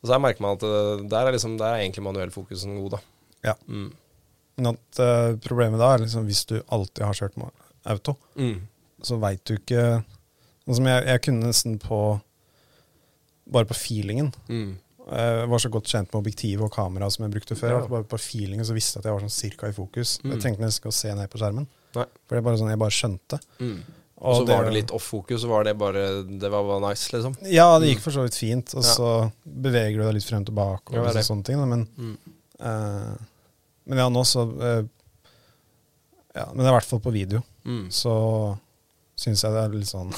[0.05, 0.65] og så merker man at
[1.09, 2.99] der, er liksom, der er egentlig manuellfokusen god, da.
[3.51, 3.55] ja.
[3.67, 3.89] Mm.
[4.61, 7.41] Men at uh, problemet da er liksom hvis du alltid har kjørt
[7.91, 8.61] auto, Mm.
[9.03, 9.81] så veit du ikke
[10.69, 11.99] altså, jeg, jeg kunne nesten på
[13.45, 14.31] Bare på feelingen.
[14.49, 14.77] Mm.
[15.05, 17.75] Jeg var så godt kjent med objektivet og kamera som jeg brukte før.
[17.75, 17.89] Ja.
[17.91, 20.15] Bare på feelingen så visste jeg at jeg var sånn cirka i fokus.
[20.23, 20.31] Mm.
[20.33, 21.67] Jeg trengte nesten ikke å se ned på skjermen.
[21.99, 22.07] Nei.
[22.25, 23.41] For det er bare sånn jeg bare skjønte.
[23.61, 23.83] Mm.
[24.25, 27.35] Og så var det litt off-fokus, og var det bare Det var bare nice, liksom.
[27.53, 28.73] Ja, det gikk for så vidt fint.
[28.75, 28.95] Og Ja.
[28.97, 29.09] så
[29.45, 31.61] beveger du deg litt frem og tilbake og Ja, sånne ting.
[31.69, 32.17] Men, Mm.
[32.61, 33.15] uh,
[33.87, 34.85] men ja, nå så uh,
[36.35, 37.43] Ja, men det er i hvert fall på video.
[37.65, 37.85] Mm.
[37.93, 38.15] Så
[39.17, 40.11] syns jeg det er litt sånn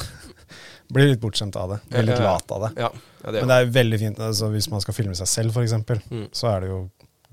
[0.95, 1.81] Blir litt bortskjemt av det.
[1.91, 2.71] Blir litt lat av det.
[2.81, 2.91] Ja,
[3.25, 5.73] ja, det, Men det er veldig fint altså, hvis man skal filme seg selv, f.eks.
[6.11, 6.29] Mm.
[6.33, 6.79] Så er det jo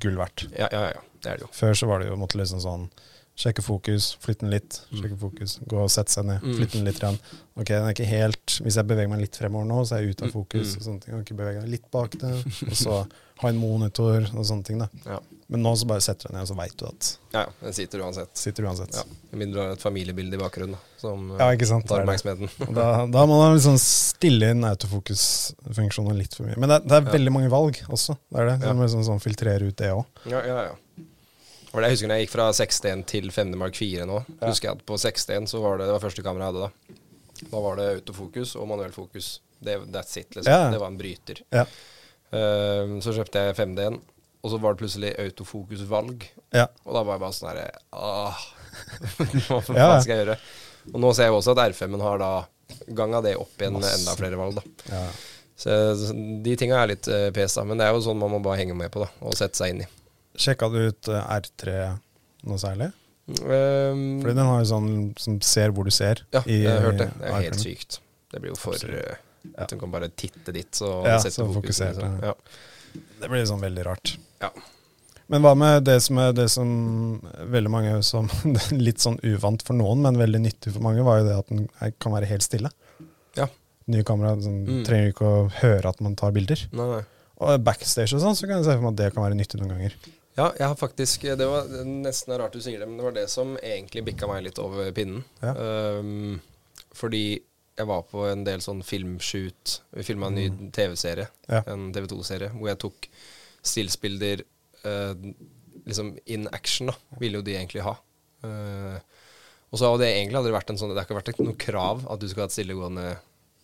[0.02, 0.48] gull verdt.
[0.58, 1.50] ja, ja, ja, det er det jo.
[1.54, 2.88] Før så var det jo måtte liksom sånn
[3.36, 6.54] Sjekke fokus, flytte den litt, sjekke fokus, gå og sette seg ned, Mm.
[6.60, 7.00] flytte den litt.
[7.02, 7.18] Igjen.
[7.58, 10.14] Ok, den er ikke helt Hvis jeg beveger meg litt fremover nå, så er jeg
[10.14, 10.68] ute av Mm, fokus.
[10.70, 10.78] mm.
[10.78, 11.14] og sånne ting.
[11.14, 12.34] Jeg kan ikke bevege meg litt bak det,
[12.70, 13.08] og så
[13.42, 14.78] ha en monitor og sånne ting.
[14.78, 14.88] da.
[15.06, 15.20] Ja,
[15.50, 17.50] Men nå så bare setter du deg ned, og så veit du at ja ja,
[17.62, 18.30] den sitter uansett.
[18.38, 18.94] sitter uansett.
[18.94, 21.88] Ja, Med mindre du har et familiebilde i bakgrunnen da, som Ja, ikke sant.
[21.88, 22.74] tar er oppmerksomheten.
[22.74, 26.58] Da, da må man liksom stille inn autofokusfunksjonen litt for mye.
[26.58, 27.12] Men det, det er Ja.
[27.18, 28.18] veldig mange valg også.
[28.32, 28.60] Det er det.
[28.62, 28.74] Så Ja.
[28.74, 30.06] må liksom sånn filtrere ut det òg.
[30.26, 30.76] Ja, ja, ja.
[31.82, 34.20] Det jeg husker når jeg gikk fra 6D til 5D Mark 4 nå.
[34.38, 34.52] Ja.
[34.52, 37.00] Husker jeg at på 6D så var det det var første kamera jeg hadde da.
[37.50, 39.36] Da var det autofokus og manuell fokus.
[39.64, 40.52] Det, that's it, liksom.
[40.54, 40.70] Ja.
[40.70, 41.42] Det var en bryter.
[41.56, 41.66] Ja.
[42.34, 44.00] Eh, så kjøpte jeg 5D-en,
[44.44, 46.26] og så var det plutselig autofokusvalg.
[46.56, 46.68] Ja.
[46.86, 48.42] Og da var jeg bare sånn herre Åh,
[49.48, 50.40] hva faen skal jeg gjøre?
[50.92, 52.32] Og nå ser jeg også at R5-en har da
[52.98, 54.90] ganga det opp igjen med enda flere valg, da.
[54.92, 55.06] Ja.
[55.64, 56.14] Så så
[56.44, 57.64] de tinga er litt uh, pes, da.
[57.68, 59.12] Men det er jo sånn man må bare henge med på, da.
[59.24, 59.90] Og sette seg inn i.
[60.38, 62.00] Sjekka du ut eh, R3
[62.50, 62.92] noe særlig?
[63.30, 64.90] Um, Fordi den har jo sånn
[65.22, 66.26] som ser hvor du ser.
[66.34, 67.10] Ja, i- jeg har hørt det.
[67.20, 68.00] Det er helt sykt.
[68.34, 69.06] Det blir jo for Absolutt.
[69.14, 69.16] uh,
[69.58, 69.66] Ja.
[69.68, 71.80] Du kan bare titte dit, så Ja, setter fokus.
[71.80, 72.22] Liksom.
[72.24, 72.34] ja.
[73.20, 74.18] Det blir sånn veldig rart.
[74.42, 74.50] Ja.
[75.28, 77.20] Men hva med det som er det som
[77.52, 78.28] veldig mange som
[78.72, 81.68] Litt sånn uvant for noen, men veldig nyttig for mange, var jo det at den
[82.00, 82.72] kan være helt stille.
[83.36, 83.48] Ja.
[83.88, 84.84] Nye kamera sånn, Mm.
[84.88, 86.60] trenger ikke å høre at man tar bilder.
[86.72, 87.04] Nei, nei.
[87.44, 89.60] Og backstage og sånn, så kan jeg se for meg at det kan være nyttig
[89.60, 89.94] noen ganger.
[90.34, 93.28] Ja, jeg har faktisk Det var nesten rart du sier det, men det var det
[93.30, 95.22] som egentlig bikka meg litt over pinnen.
[95.44, 95.54] Ja.
[96.00, 96.40] Um,
[96.94, 97.26] fordi
[97.78, 99.80] jeg var på en del sånn filmshoot.
[99.98, 101.54] Vi filma en ny TV-serie, Mm.
[101.54, 101.62] Ja.
[101.74, 103.08] en TV2-serie, hvor jeg tok
[103.66, 104.44] stillsbilder
[104.86, 105.14] uh,
[105.86, 106.96] liksom in action, da.
[107.22, 107.96] Ville jo de egentlig ha.
[108.46, 108.98] Uh,
[109.74, 112.04] og så hadde det egentlig aldri vært en sånn Det har ikke vært noe krav
[112.14, 113.06] at du skal ha et stillegående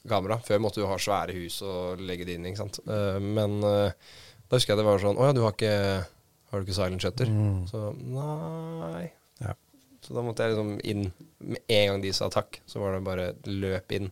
[0.10, 0.40] kamera.
[0.46, 2.80] Før måtte du ha svære hus og legge det inn, ikke sant.
[2.90, 5.76] Uh, men da husker jeg det var sånn Å ja, du har ikke
[6.50, 7.30] Har du ikke silent shutter?
[7.30, 7.64] Mm.
[7.70, 9.10] Så nei.
[9.44, 9.54] Ja.
[10.04, 11.10] Så da måtte jeg liksom inn
[11.44, 14.10] Med en gang de sa takk, så var det bare løp inn.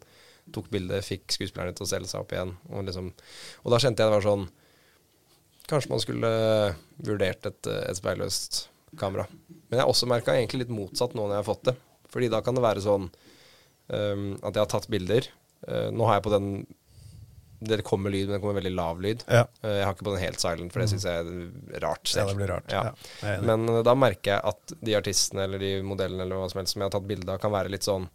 [0.54, 2.54] Tok bilde, fikk skuespillerne til å selge seg opp igjen.
[2.72, 3.12] Og, liksom,
[3.64, 4.48] og da kjente jeg det var sånn
[5.68, 6.30] Kanskje man skulle
[7.04, 8.62] vurdert et, et speilløst
[8.96, 9.26] kamera.
[9.68, 11.74] Men jeg har også merka egentlig litt motsatt nå når jeg har fått det.
[12.14, 15.28] Fordi da kan det være sånn um, at jeg har tatt bilder.
[15.68, 16.48] Uh, nå har jeg på den
[17.60, 19.24] Det kommer lyd, men det kommer veldig lav lyd.
[19.28, 22.12] Ja, Uh, jeg har ikke på den helt silent, for det syns jeg er rart
[22.14, 22.70] ja det blir rart.
[22.72, 22.84] Ja.
[23.26, 23.40] Ja.
[23.42, 26.76] Men uh, da merker jeg at de artistene eller de modellene eller hva som helst
[26.76, 28.06] som jeg har tatt bilde av, kan være litt sånn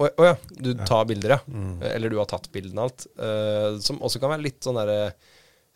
[0.00, 1.40] Å ja, du tar bilder, ja.
[1.46, 1.74] Mm.
[1.78, 3.06] Eh, Eller du har tatt bildene og alt.
[3.20, 5.12] Uh, som også kan være litt sånn derre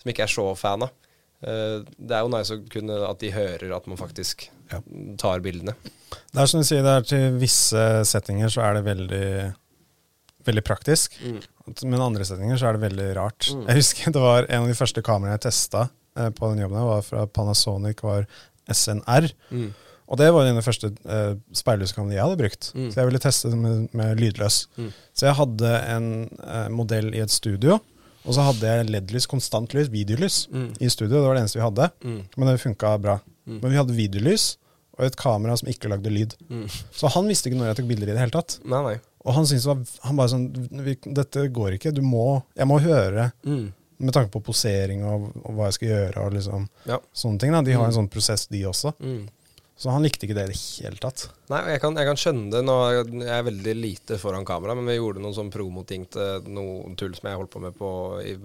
[0.00, 0.94] Som ikke er så fan av.
[1.44, 4.48] Uh, det er jo nice å kunne at de hører at man faktisk
[5.20, 5.76] tar bildene.
[6.32, 9.26] Det er som du sier, det er til visse settinger så er det veldig,
[10.48, 11.20] veldig praktisk.
[11.84, 13.48] Men andre setninger så er det veldig rart.
[13.54, 13.62] Mm.
[13.70, 15.86] Jeg husker det var en av de første kameraene jeg testa
[16.18, 18.26] eh, på den jobben, her, var fra Panasonic, var
[18.68, 19.30] SNR.
[19.50, 19.70] Mm.
[20.04, 22.68] Og det var en av de første eh, speillyskameraene jeg hadde brukt.
[22.76, 22.90] Mm.
[22.92, 24.58] Så jeg ville teste det med, med lydløs.
[24.76, 24.90] Mm.
[25.16, 26.10] Så jeg hadde en
[26.44, 27.78] eh, modell i et studio,
[28.24, 30.70] og så hadde jeg LED-lys, konstant lys, videolys, Mm.
[30.80, 31.16] i studio.
[31.18, 31.88] Det var det eneste vi hadde.
[32.04, 32.20] Mm.
[32.36, 33.18] Men det funka bra.
[33.48, 34.54] Men vi hadde videolys
[34.96, 36.32] og et kamera som ikke lagde lyd.
[36.94, 38.54] Så han visste ikke når jeg tok bilder i det hele tatt.
[38.64, 38.94] Nei, nei.
[39.24, 40.48] Og han syntes var Han bare sånn
[41.14, 41.94] Dette går ikke.
[41.96, 43.72] Du må Jeg må høre Mm.
[43.98, 46.98] med tanke på posering og, og hva jeg skal gjøre og liksom Ja.
[47.14, 47.52] sånne ting.
[47.52, 47.92] da De har Mm.
[47.92, 48.92] en sånn prosess, de også.
[49.00, 49.28] Mm.
[49.76, 51.28] Så han likte ikke det i det hele tatt.
[51.50, 52.60] Nei, jeg kan, jeg kan skjønne det.
[52.64, 56.06] Nå er jeg jeg er veldig lite foran kamera, men vi gjorde noen sånn promoting
[56.10, 57.88] til noe tull som jeg holdt på med på
[58.22, 58.36] i,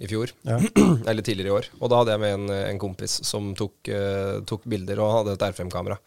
[0.00, 0.32] i fjor.
[0.44, 0.56] Ja.
[1.08, 1.68] Eller tidligere i år.
[1.82, 5.36] Og da hadde jeg med en, en kompis som tok, uh, tok bilder, og hadde
[5.36, 5.98] et R5-kamera.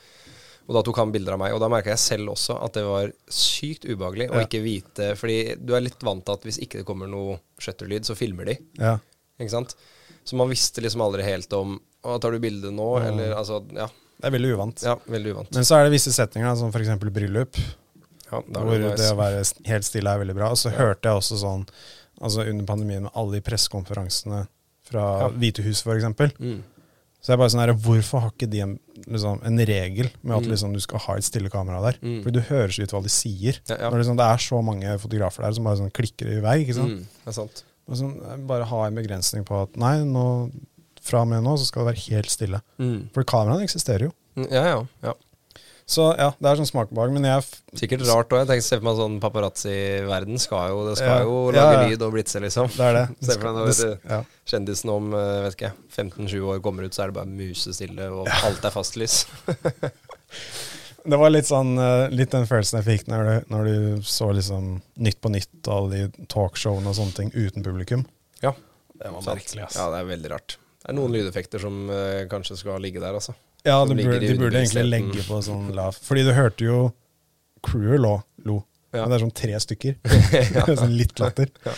[0.68, 2.84] Og da tok han bilder av meg, og da merka jeg selv også at det
[2.86, 6.80] var sykt ubehagelig å ikke vite Fordi du er litt vant til at hvis ikke
[6.82, 8.56] det kommer noe shutterlyd, så filmer de.
[8.80, 8.98] Ja.
[9.42, 9.76] Ikke sant?
[10.24, 12.88] Så man visste liksom aldri helt om Å, tar du bilde nå?
[13.02, 13.08] Mm.
[13.10, 13.88] Eller altså Ja.
[14.22, 14.82] Det er veldig uvant.
[14.86, 15.52] ja veldig uvant.
[15.58, 16.90] Men så er det visse settinger, som f.eks.
[17.10, 17.58] bryllup,
[18.32, 20.52] Ja, da er hvor det det å være helt stille er veldig bra.
[20.54, 20.78] Og så Ja.
[20.78, 21.66] hørte jeg også sånn
[22.22, 24.48] altså under pandemien med alle de pressekonferansene
[24.86, 25.30] fra Ja.
[25.30, 26.38] Hvitehuset f.eks.
[26.40, 26.62] Mm.
[27.22, 30.44] Så jeg bare sånn her, Hvorfor har ikke de en, liksom, en regel med at
[30.44, 30.52] Mm.
[30.52, 31.98] liksom, du skal ha et stille kamera der?
[32.02, 32.24] Mm.
[32.24, 33.60] Fordi du hører så vidt hva de sier.
[33.70, 33.90] Ja, ja.
[33.90, 36.58] Når det, liksom, det er så mange fotografer der som bare sånn klikker i vei.
[36.66, 36.92] ikke sant?
[36.92, 37.64] Mm, det er sant.
[37.92, 38.14] Sånn,
[38.48, 40.52] bare ha en begrensning på at nei, nå,
[41.02, 42.62] fra og med nå så skal det være helt stille.
[42.80, 43.10] Mm.
[43.14, 44.12] For kameraene eksisterer jo.
[44.50, 44.86] Ja, ja.
[45.04, 45.14] ja.
[45.92, 47.12] Så ja, det er sånn smakebehag.
[47.12, 47.44] Men jeg
[47.82, 48.44] Sikkert rart òg.
[48.46, 51.26] Jeg tenker se for meg sånn paparazzi-verden skal jo Det skal Ja.
[51.28, 51.88] jo lage ja.
[51.90, 52.72] lyd og blitse, liksom.
[52.78, 53.06] det er det.
[53.28, 54.22] Se for deg når ja.
[54.54, 58.32] Kjendisen om eh, vet ikke, 15-20 år kommer ut, så er det bare musestille, og
[58.32, 59.26] alt er fastlys.
[61.02, 64.28] Det var litt sånn eh, Litt den følelsen jeg fikk når du, når du så
[64.38, 68.04] liksom Nytt på Nytt og alle de talkshowene og sånne ting uten publikum.
[68.44, 68.54] Ja.
[69.02, 69.80] Det var merkelig, ass.
[69.80, 70.60] Ja, det er veldig rart.
[70.82, 73.34] Det er noen lydeffekter som eh, kanskje skal ligge der, altså.
[73.68, 76.78] Ja, de burde, de burde egentlig legge på sånn lav Fordi du hørte jo
[77.62, 78.16] Crewet lå,
[78.50, 78.56] lo.
[78.92, 79.04] Ja.
[79.04, 79.98] Men det er sånn tre stykker.
[80.82, 81.52] Sånn litt latter.
[81.70, 81.76] Ja.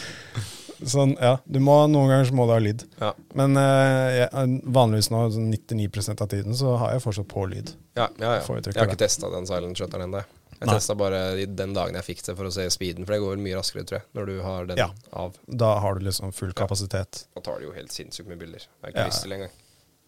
[0.90, 1.38] Sånn, ja.
[1.48, 2.82] Du må, noen ganger så må du ha lyd.
[3.00, 7.46] Ja, Men uh, jeg, vanligvis nå, sånn 99% av tiden, så har jeg fortsatt på
[7.48, 7.72] lyd.
[7.96, 8.34] ja, ja.
[8.34, 8.40] ja.
[8.42, 10.24] Jeg Jeg har ikke testa den silent shutteren ennå.
[10.58, 13.08] Jeg testa bare den dagen jeg fikk det, for å se speeden.
[13.08, 14.90] For det går vel mye raskere, tror jeg, når du har den Ja.
[15.12, 15.40] av.
[15.48, 17.26] Da har du liksom full kapasitet.
[17.36, 18.68] Da tar det jo helt sinnssykt mye bilder.
[18.68, 19.56] Det er ikke lyst til engang.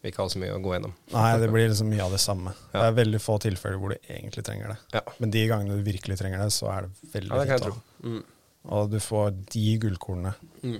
[0.05, 0.91] Vil ikke ha så mye å gå gjennom.
[1.15, 2.51] Nei, det blir liksom mye av det samme.
[2.69, 2.77] Ja.
[2.77, 4.77] Det er veldig få tilfeller hvor du egentlig trenger det.
[4.93, 7.63] Ja, Men de gangene du virkelig trenger det, så er det veldig ja det kan
[7.63, 7.79] fint.
[8.03, 8.11] tro.
[8.11, 8.19] Mm.
[8.77, 10.77] Og du får de gullkornene Mm.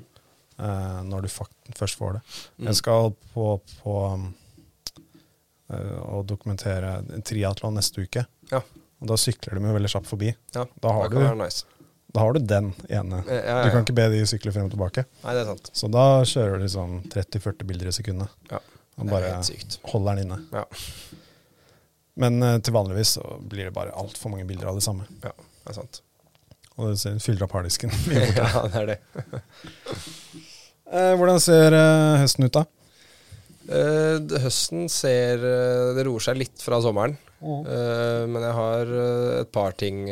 [0.62, 2.22] uh, når du først får det.
[2.60, 2.68] Mm.
[2.70, 3.48] Jeg skal på,
[3.82, 4.28] på um,
[5.70, 8.26] eh, å dokumentere en triatlon neste uke.
[8.52, 8.62] Ja.
[9.02, 10.36] Og da sykler de jo veldig kjapt forbi.
[10.56, 11.66] Ja, Da har, det kan være nice.
[12.16, 13.24] da har du den ene.
[13.28, 15.06] Ja, ja, Du kan ikke be de sykle frem og tilbake.
[15.26, 15.70] Nei, det er sant.
[15.74, 18.30] Så da kjører du sånn 30-40 bilder i sekundet.
[18.54, 18.62] Ja,
[18.96, 19.32] Er bare
[19.92, 20.38] holder den inne.
[20.56, 20.66] Ja.
[22.24, 25.04] Men eh, til vanligvis så blir det bare altfor mange bilder av det samme.
[25.24, 26.02] Ja, det er sant.
[26.76, 27.92] Og det ser- fyller opp harddisken.
[28.16, 29.00] ja, det er det.
[30.86, 32.62] Eh, hvordan ser eh, høsten ut, da?
[33.66, 37.16] Eh, høsten ser eh, Det roer seg litt fra sommeren.
[37.42, 38.92] Eh, men jeg har
[39.42, 40.04] et par ting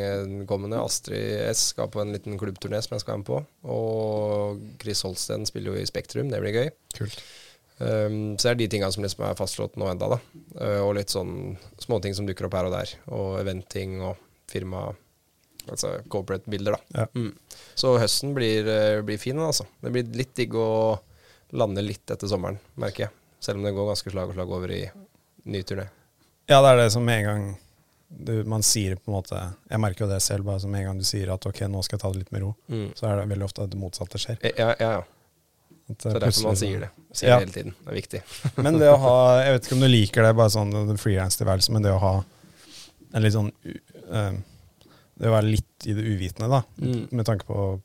[0.50, 0.80] kommende.
[0.82, 3.38] Astrid S skal på en liten klubbturné som jeg skal være med på.
[3.70, 6.72] Og Chris Holsten spiller jo i Spektrum, det blir gøy.
[6.98, 7.22] Kult.
[7.78, 10.18] Um, så det er de tinga som liksom er fastslått nå enda da.
[10.60, 12.92] Uh, og litt sånn småting som dukker opp her og der.
[13.14, 14.20] Og eventing og
[14.50, 14.92] firma
[15.64, 17.00] Altså corporate-bilder, da.
[17.00, 17.04] Ja.
[17.16, 17.30] Mm.
[17.74, 19.64] Så høsten blir, eh, blir fin, altså.
[19.80, 20.98] Det blir litt digg å
[21.56, 23.10] lande litt etter sommeren, merker jeg.
[23.40, 24.82] Selv om det går ganske slag og slag over i
[25.48, 25.86] ny turné.
[26.52, 27.46] Ja, det er det som med en gang
[28.10, 30.98] du, man sier på en måte Jeg merker jo det selv, bare som en gang
[31.00, 32.92] du sier at ok, nå skal jeg ta det litt med ro, Mm.
[32.94, 34.36] så er det veldig ofte at det motsatte skjer.
[34.44, 35.02] Eh, Ja, ja, ja.
[35.86, 36.88] Så det er derfor man sier det.
[37.12, 37.38] Sier Ja.
[37.38, 37.74] det hele tiden.
[37.84, 38.20] Det er viktig.
[38.64, 41.72] Men det å ha Jeg vet ikke om du liker det, bare sånn den frilanstilværelsen,
[41.76, 42.14] men det å ha
[43.14, 43.80] en litt sånn u-
[44.10, 44.32] eh,
[45.16, 47.08] Det å være litt i det uvitende, da, Mm.
[47.12, 47.80] med tanke på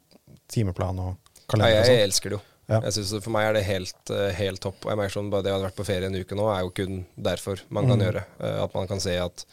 [0.50, 2.04] timeplan og Ja, kalender og jeg sånn.
[2.08, 2.42] elsker det jo.
[2.70, 2.80] Ja.
[2.82, 4.86] Jeg synes, For meg er det helt, eh, helt topp.
[4.86, 6.62] Og jeg merker sånn, bare det å ha vært på ferie en uke nå, er
[6.64, 8.06] jo kun derfor man kan Mm.
[8.08, 8.24] gjøre.
[8.40, 9.46] Eh, At man kan se at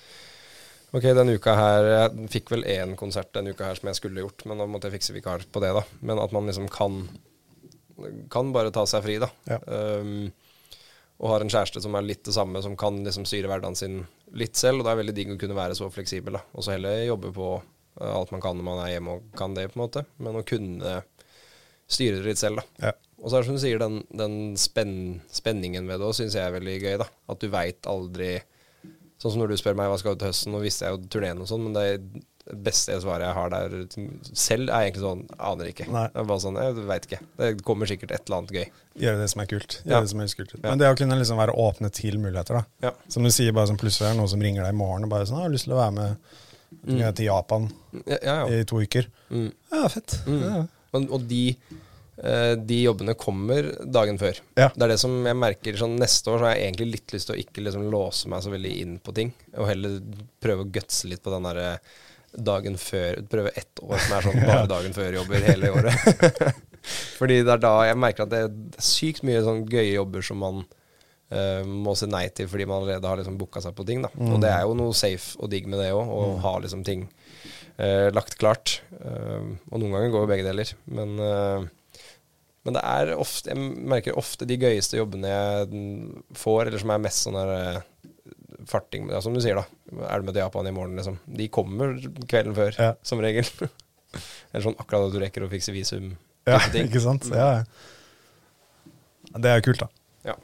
[0.95, 4.21] Ok, denne uka her Jeg fikk vel én konsert denne uka her som jeg skulle
[4.23, 5.83] gjort, men da måtte jeg fikse vikar på det, da.
[6.01, 7.09] Men at man liksom kan
[8.33, 9.31] Kan bare ta seg fri, da.
[9.49, 9.61] Ja.
[9.67, 10.29] Um,
[11.17, 14.03] og har en kjæreste som er litt det samme, som kan liksom styre hverdagen sin
[14.37, 14.83] litt selv.
[14.83, 16.43] Og det er veldig digg å kunne være så fleksibel, da.
[16.53, 19.57] Og så heller jobbe på eh, alt man kan når man er hjemme og kan
[19.57, 20.05] det, på en måte.
[20.21, 20.99] Men å kunne
[21.87, 22.91] styre det litt selv, da.
[22.91, 22.95] Ja.
[23.23, 24.97] Og så er det som du sier, den, den spenn,
[25.33, 26.99] spenningen ved det òg syns jeg er veldig gøy.
[27.01, 28.37] da At du veit aldri
[29.17, 31.07] Sånn som når du spør meg hva skal du til høsten, nå visste jeg jo
[31.09, 31.85] turneen og sånn, men det
[32.55, 33.73] beste svaret jeg har der
[34.39, 35.89] selv, er egentlig sånn aner ikke.
[35.91, 36.05] Nei.
[36.13, 37.21] Det er bare sånn, Jeg veit ikke.
[37.41, 38.67] Det kommer sikkert et eller annet gøy.
[39.03, 39.81] Gjøre det som er kult.
[39.85, 40.01] Gjøre Ja.
[40.01, 42.65] det som er kult Men det å kunne liksom være åpne til muligheter, da.
[42.83, 42.91] Ja.
[43.09, 45.11] Som du sier, bare som plutselig er det noen som ringer deg i morgen og
[45.11, 46.17] bare sånn 'Jeg har lyst til å være med
[46.87, 47.15] Mm.
[47.15, 47.73] til Japan
[48.23, 49.07] Ja, i to uker'.
[49.31, 49.53] Mm.
[49.73, 50.19] Ja, fett.
[50.27, 50.43] Mm.
[50.43, 50.67] Ja.
[50.95, 51.57] Og, og de,
[52.23, 54.39] eh, de jobbene kommer dagen før.
[54.57, 54.69] Ja.
[54.69, 57.27] Det er det som jeg merker sånn Neste år så har jeg egentlig litt lyst
[57.27, 60.01] til å ikke liksom låse meg så veldig inn på ting, og heller
[60.41, 61.79] prøve å gutse litt på den derre
[62.37, 66.57] dagen før Prøve ett år som er sånn bare dagen før-jobber hele året.
[67.19, 70.39] Fordi det er da jeg merker at det er sykt mye sånn gøye jobber som
[70.43, 74.05] man uh, må si nei til fordi man allerede har liksom booka seg på ting.
[74.05, 76.85] da Og det er jo noe safe og digg med det òg, å ha liksom
[76.87, 77.09] ting
[77.81, 78.81] uh, lagt klart.
[79.01, 80.71] Uh, og noen ganger går jo begge deler.
[80.87, 81.19] Men,
[82.67, 86.95] men det er ofte Jeg merker ofte de gøyeste jobbene jeg mm, får, eller som
[86.95, 87.83] er mest sånn der
[88.67, 89.67] farting ja, Som du sier, da.
[89.87, 91.19] Er du med til Japan i morgen, liksom?
[91.39, 91.93] De kommer
[92.29, 92.93] kvelden før, Ja.
[93.07, 93.47] som regel.
[94.53, 96.13] eller sånn akkurat da du rekker å fikse visum.
[96.47, 97.27] Ja, ikke sant?
[97.31, 97.65] Ja, ja.
[99.37, 99.89] Det er jo kult, da.
[100.31, 100.35] Ja.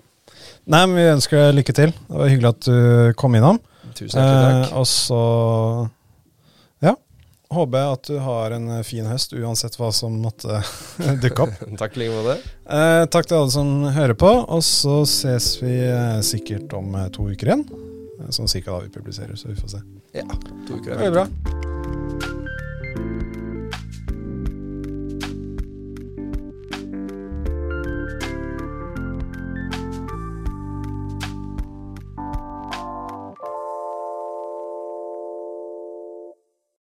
[0.66, 1.92] Nei, men vi ønsker deg lykke til.
[2.08, 3.58] Det var hyggelig at du kom innom.
[3.96, 4.74] Tusen hjertelig Eh, takk.
[4.80, 5.20] og så
[6.82, 6.94] ja,
[7.52, 10.60] håper jeg at du har en eh, fin høst, uansett hva som måtte
[11.24, 11.62] dukke opp.
[11.82, 12.36] takk i like måte.
[12.66, 17.08] Eh, takk til alle som hører på, og så ses vi eh, sikkert om eh,
[17.14, 17.66] to uker igjen.
[18.30, 19.84] Sånn cirka da vi publiserer, så vi får se.
[20.12, 20.26] Ja,
[20.68, 21.71] to uker er bra.